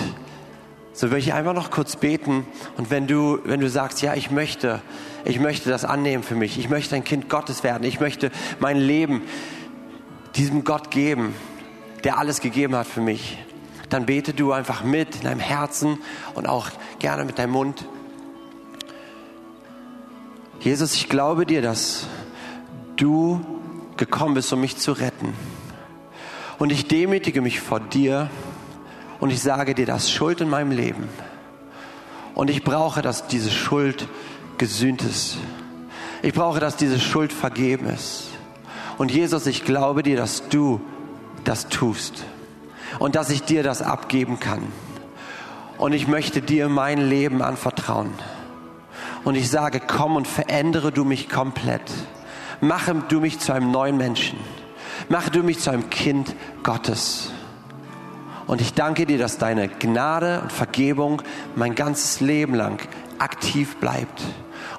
so 0.93 1.11
will 1.11 1.19
ich 1.19 1.33
einfach 1.33 1.53
noch 1.53 1.69
kurz 1.69 1.95
beten. 1.95 2.47
Und 2.75 2.89
wenn 2.89 3.05
du, 3.05 3.39
wenn 3.43 3.59
du 3.59 3.69
sagst, 3.69 4.01
ja, 4.01 4.15
ich 4.15 4.31
möchte, 4.31 4.81
ich 5.27 5.39
möchte 5.41 5.69
das 5.69 5.83
annehmen 5.83 6.23
für 6.23 6.35
mich. 6.35 6.57
Ich 6.57 6.69
möchte 6.69 6.95
ein 6.95 7.03
Kind 7.03 7.27
Gottes 7.27 7.63
werden. 7.63 7.83
Ich 7.83 7.99
möchte 7.99 8.31
mein 8.59 8.77
Leben 8.77 9.23
diesem 10.35 10.63
Gott 10.63 10.89
geben, 10.89 11.35
der 12.05 12.17
alles 12.17 12.39
gegeben 12.39 12.75
hat 12.75 12.87
für 12.87 13.01
mich. 13.01 13.37
Dann 13.89 14.05
bete 14.05 14.33
du 14.33 14.53
einfach 14.53 14.83
mit 14.83 15.15
in 15.15 15.21
deinem 15.23 15.41
Herzen 15.41 15.97
und 16.33 16.47
auch 16.47 16.69
gerne 16.99 17.25
mit 17.25 17.39
deinem 17.39 17.51
Mund. 17.51 17.85
Jesus, 20.61 20.95
ich 20.95 21.09
glaube 21.09 21.45
dir, 21.45 21.61
dass 21.61 22.07
du 22.95 23.45
gekommen 23.97 24.33
bist, 24.33 24.51
um 24.53 24.61
mich 24.61 24.77
zu 24.77 24.93
retten. 24.93 25.33
Und 26.57 26.71
ich 26.71 26.87
demütige 26.87 27.41
mich 27.41 27.59
vor 27.59 27.81
dir 27.81 28.29
und 29.19 29.31
ich 29.31 29.41
sage 29.41 29.75
dir, 29.75 29.85
dass 29.85 30.09
Schuld 30.09 30.39
in 30.39 30.49
meinem 30.49 30.71
Leben. 30.71 31.09
Und 32.33 32.49
ich 32.49 32.63
brauche, 32.63 33.01
dass 33.01 33.27
diese 33.27 33.51
Schuld 33.51 34.07
gesühnt 34.57 35.03
ist. 35.03 35.37
Ich 36.21 36.33
brauche, 36.33 36.59
dass 36.59 36.75
diese 36.75 36.99
Schuld 36.99 37.31
vergeben 37.31 37.87
ist. 37.87 38.29
Und 38.97 39.11
Jesus, 39.11 39.45
ich 39.45 39.63
glaube 39.63 40.03
dir, 40.03 40.17
dass 40.17 40.49
du 40.49 40.81
das 41.43 41.69
tust 41.69 42.25
und 42.99 43.15
dass 43.15 43.29
ich 43.29 43.43
dir 43.43 43.63
das 43.63 43.81
abgeben 43.81 44.39
kann. 44.39 44.63
Und 45.77 45.93
ich 45.93 46.07
möchte 46.07 46.41
dir 46.41 46.69
mein 46.69 46.97
Leben 46.97 47.41
anvertrauen. 47.41 48.11
Und 49.23 49.35
ich 49.35 49.49
sage, 49.49 49.79
komm 49.85 50.15
und 50.15 50.27
verändere 50.27 50.91
du 50.91 51.05
mich 51.05 51.29
komplett. 51.29 51.91
Mache 52.61 52.95
du 53.07 53.19
mich 53.19 53.39
zu 53.39 53.53
einem 53.53 53.71
neuen 53.71 53.97
Menschen. 53.97 54.39
Mache 55.09 55.29
du 55.29 55.43
mich 55.43 55.59
zu 55.59 55.69
einem 55.69 55.89
Kind 55.91 56.35
Gottes. 56.63 57.29
Und 58.47 58.61
ich 58.61 58.73
danke 58.73 59.05
dir, 59.05 59.19
dass 59.19 59.37
deine 59.37 59.67
Gnade 59.67 60.41
und 60.41 60.51
Vergebung 60.51 61.21
mein 61.55 61.75
ganzes 61.75 62.21
Leben 62.21 62.55
lang 62.55 62.79
aktiv 63.19 63.75
bleibt. 63.77 64.23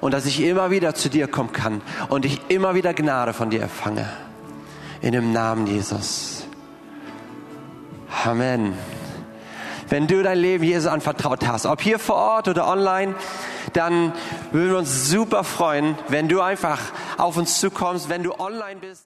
Und 0.01 0.13
dass 0.13 0.25
ich 0.25 0.41
immer 0.41 0.71
wieder 0.71 0.95
zu 0.95 1.09
dir 1.09 1.27
kommen 1.27 1.51
kann 1.51 1.81
und 2.09 2.25
ich 2.25 2.41
immer 2.49 2.75
wieder 2.75 2.93
Gnade 2.93 3.33
von 3.33 3.49
dir 3.49 3.63
empfange. 3.63 4.09
In 5.01 5.13
dem 5.13 5.31
Namen 5.31 5.67
Jesus. 5.67 6.45
Amen. 8.25 8.73
Wenn 9.87 10.07
du 10.07 10.21
dein 10.21 10.37
Leben 10.37 10.63
Jesus 10.63 10.87
anvertraut 10.87 11.47
hast, 11.47 11.65
ob 11.65 11.81
hier 11.81 11.99
vor 11.99 12.15
Ort 12.15 12.47
oder 12.47 12.67
online, 12.67 13.15
dann 13.73 14.13
würden 14.51 14.71
wir 14.71 14.77
uns 14.77 15.09
super 15.09 15.43
freuen, 15.43 15.97
wenn 16.09 16.27
du 16.27 16.41
einfach 16.41 16.79
auf 17.17 17.37
uns 17.37 17.59
zukommst, 17.59 18.09
wenn 18.09 18.23
du 18.23 18.33
online 18.39 18.79
bist. 18.79 19.05